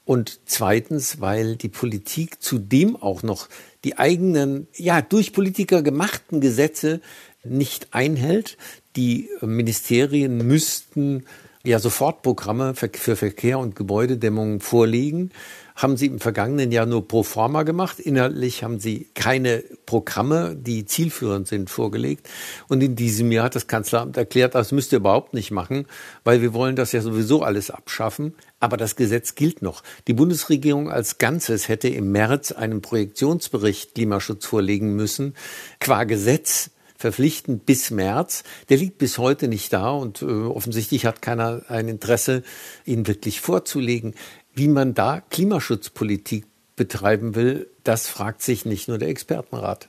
Und 0.05 0.41
zweitens, 0.47 1.21
weil 1.21 1.57
die 1.57 1.69
Politik 1.69 2.43
zudem 2.43 2.97
auch 2.97 3.23
noch 3.23 3.49
die 3.85 3.99
eigenen, 3.99 4.67
ja, 4.75 5.03
durch 5.03 5.33
Politiker 5.33 5.83
gemachten 5.83 6.41
Gesetze 6.41 7.01
nicht 7.45 7.93
einhält. 7.93 8.57
Die 8.97 9.29
Ministerien 9.41 10.39
müssten 10.39 11.25
ja 11.65 11.79
Sofortprogramme 11.79 12.75
für 12.75 13.17
Verkehr 13.17 13.59
und 13.59 13.77
Gebäudedämmung 13.77 14.61
vorlegen 14.61 15.31
haben 15.75 15.97
sie 15.97 16.07
im 16.07 16.21
vergangenen 16.21 16.71
Jahr 16.71 16.87
nur 16.87 17.07
pro 17.07 17.23
forma 17.23 17.63
gemacht. 17.63 17.99
Inhaltlich 17.99 18.63
haben 18.63 18.79
sie 18.79 19.09
keine 19.15 19.65
Programme, 19.87 20.55
die 20.57 20.85
zielführend 20.85 21.49
sind, 21.49 21.71
vorgelegt. 21.71 22.29
Und 22.69 22.83
in 22.83 22.97
diesem 22.97 23.33
Jahr 23.33 23.47
hat 23.47 23.55
das 23.55 23.67
Kanzleramt 23.67 24.17
erklärt, 24.17 24.55
das 24.55 24.73
müsst 24.73 24.93
ihr 24.93 24.99
überhaupt 24.99 25.35
nicht 25.35 25.51
machen, 25.51 25.87
weil 26.25 26.43
wir 26.43 26.53
wollen 26.53 26.77
das 26.77 26.93
ja 26.93 27.01
sowieso 27.01 27.43
alles 27.43 27.71
abschaffen. 27.71 28.35
Aber 28.61 28.77
das 28.77 28.95
Gesetz 28.97 29.35
gilt 29.35 29.63
noch. 29.63 29.83
Die 30.07 30.13
Bundesregierung 30.13 30.91
als 30.91 31.19
Ganzes 31.19 31.69
hätte 31.69 31.89
im 31.89 32.13
März 32.13 32.53
einen 32.53 32.81
Projektionsbericht 32.81 33.95
Klimaschutz 33.95 34.47
vorlegen 34.47 34.95
müssen. 34.95 35.35
Qua 35.81 36.05
Gesetz 36.05 36.71
verpflichtend 37.03 37.67
bis 37.67 37.91
März. 37.91 38.45
Der 38.69 38.79
liegt 38.79 38.99
bis 38.99 39.19
heute 39.19 39.49
nicht 39.49 39.73
da 39.73 39.91
und 39.91 40.23
äh, 40.23 40.27
offensichtlich 40.27 41.05
hat 41.05 41.21
keiner 41.21 41.63
ein 41.69 41.89
Interesse, 41.89 42.43
ihn 42.85 43.07
wirklich 43.07 43.41
vorzulegen. 43.41 44.15
Wie 44.55 44.69
man 44.69 44.95
da 44.95 45.21
Klimaschutzpolitik 45.21 46.47
betreiben 46.77 47.35
will, 47.35 47.69
das 47.85 48.09
fragt 48.09 48.43
sich 48.43 48.65
nicht 48.65 48.89
nur 48.89 48.99
der 48.99 49.09
Expertenrat. 49.09 49.89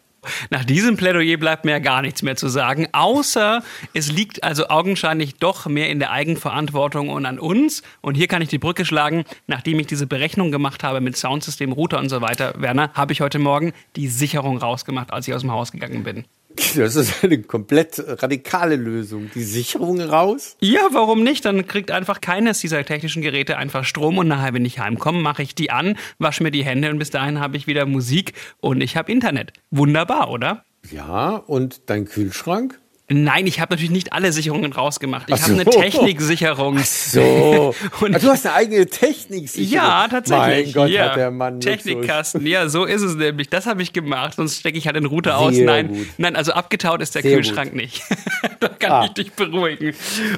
Nach 0.50 0.64
diesem 0.64 0.96
Plädoyer 0.96 1.38
bleibt 1.38 1.66
mir 1.66 1.80
gar 1.80 2.02
nichts 2.02 2.22
mehr 2.22 2.36
zu 2.36 2.48
sagen, 2.48 2.88
außer 2.94 3.62
es 3.94 4.12
liegt 4.12 4.44
also 4.44 4.70
augenscheinlich 4.70 5.36
doch 5.36 5.66
mehr 5.66 5.90
in 5.90 6.00
der 6.00 6.12
Eigenverantwortung 6.12 7.10
und 7.10 7.26
an 7.26 7.40
uns. 7.40 7.84
Und 8.02 8.16
hier 8.16 8.28
kann 8.28 8.42
ich 8.42 8.50
die 8.50 8.58
Brücke 8.58 8.86
schlagen. 8.86 9.26
Nachdem 9.48 9.80
ich 9.80 9.88
diese 9.88 10.08
Berechnung 10.08 10.52
gemacht 10.52 10.84
habe 10.84 11.02
mit 11.02 11.18
Soundsystem, 11.18 11.72
Router 11.74 12.00
und 12.00 12.10
so 12.10 12.22
weiter, 12.22 12.54
Werner, 12.58 12.92
habe 12.94 13.14
ich 13.14 13.22
heute 13.22 13.40
Morgen 13.40 13.74
die 13.96 14.08
Sicherung 14.08 14.58
rausgemacht, 14.58 15.12
als 15.12 15.28
ich 15.28 15.34
aus 15.34 15.42
dem 15.42 15.52
Haus 15.52 15.72
gegangen 15.72 16.04
bin. 16.04 16.26
Das 16.76 16.96
ist 16.96 17.24
eine 17.24 17.42
komplett 17.42 18.04
radikale 18.22 18.76
Lösung. 18.76 19.30
Die 19.36 19.44
Sicherung 19.44 20.02
raus? 20.02 20.58
Ja, 20.60 20.82
warum 20.92 21.24
nicht? 21.24 21.46
Dann 21.46 21.68
kriegt 21.68 21.92
einfach 21.92 22.22
keines 22.22 22.60
dieser 22.60 22.84
technischen 22.84 23.22
Geräte 23.22 23.58
einfach 23.58 23.86
Strom 23.86 24.18
und 24.18 24.28
nachher, 24.28 24.54
wenn 24.54 24.66
ich 24.66 24.80
heimkomme, 24.80 25.20
mache 25.20 25.44
ich 25.44 25.56
die 25.56 25.72
an, 25.72 25.98
wasche 26.18 26.44
mir 26.44 26.52
die 26.52 26.66
Hände 26.66 26.90
und 26.90 27.00
bis 27.00 27.10
dahin 27.10 27.40
habe 27.40 27.58
ich 27.58 27.68
wieder 27.68 27.86
Musik 27.86 28.34
und 28.60 28.82
ich 28.82 28.98
habe 28.98 29.12
Internet. 29.12 29.54
Wunderbar, 29.72 30.30
oder? 30.30 30.64
Ja, 30.92 31.36
und 31.36 31.90
dein 31.90 32.06
Kühlschrank? 32.06 32.80
Nein, 33.14 33.48
ich 33.48 33.60
habe 33.60 33.74
natürlich 33.74 33.92
nicht 33.92 34.14
alle 34.14 34.32
Sicherungen 34.32 34.74
rausgemacht. 34.74 35.30
Ich 35.30 35.38
so. 35.38 35.44
habe 35.44 35.62
eine 35.62 35.66
Techniksicherung. 35.66 36.78
Ach 36.80 36.86
so. 36.86 37.76
Und 38.02 38.22
du 38.22 38.28
hast 38.30 38.46
eine 38.46 38.56
eigene 38.56 38.86
Techniksicherung. 38.88 39.74
Ja, 39.74 40.08
tatsächlich. 40.08 40.76
Mein 40.76 40.84
Gott, 40.84 40.90
ja. 40.90 41.10
hat 41.10 41.18
der 41.18 41.32
Mann 41.32 41.60
Technikkasten. 41.60 42.46
Ja, 42.46 42.68
so 42.70 42.86
ist 42.86 43.02
es 43.02 43.16
nämlich. 43.16 43.50
Das 43.50 43.66
habe 43.66 43.82
ich 43.82 43.94
gemacht. 43.94 44.36
Sonst 44.36 44.60
stecke 44.60 44.78
ich 44.78 44.86
halt 44.86 44.96
den 44.96 45.06
Router 45.06 45.38
aus. 45.38 45.54
Nein, 45.56 45.90
gut. 45.90 46.08
nein, 46.18 46.36
also 46.36 46.54
abgetaut 46.54 47.02
ist 47.02 47.16
der 47.16 47.22
Sehr 47.22 47.36
Kühlschrank 47.36 47.72
gut. 47.72 47.82
nicht. 47.82 48.04
da 48.60 48.68
kann 48.70 48.92
ah. 48.92 49.06
ich 49.06 49.12
dich 49.12 49.32
beruhigen. 49.34 49.94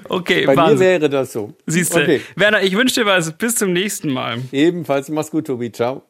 Okay, 0.09 0.45
Bei 0.45 0.55
Wahnsinn. 0.55 0.77
mir 0.77 0.85
wäre 0.85 1.09
das 1.09 1.33
so. 1.33 1.53
Siehst 1.65 1.95
du. 1.95 2.01
Okay. 2.01 2.21
Werner, 2.35 2.61
ich 2.61 2.75
wünsche 2.75 3.01
dir 3.01 3.05
was. 3.05 3.31
Bis 3.31 3.55
zum 3.55 3.73
nächsten 3.73 4.11
Mal. 4.11 4.39
Ebenfalls. 4.51 5.09
Mach's 5.09 5.31
gut, 5.31 5.47
Tobi. 5.47 5.71
Ciao. 5.71 6.05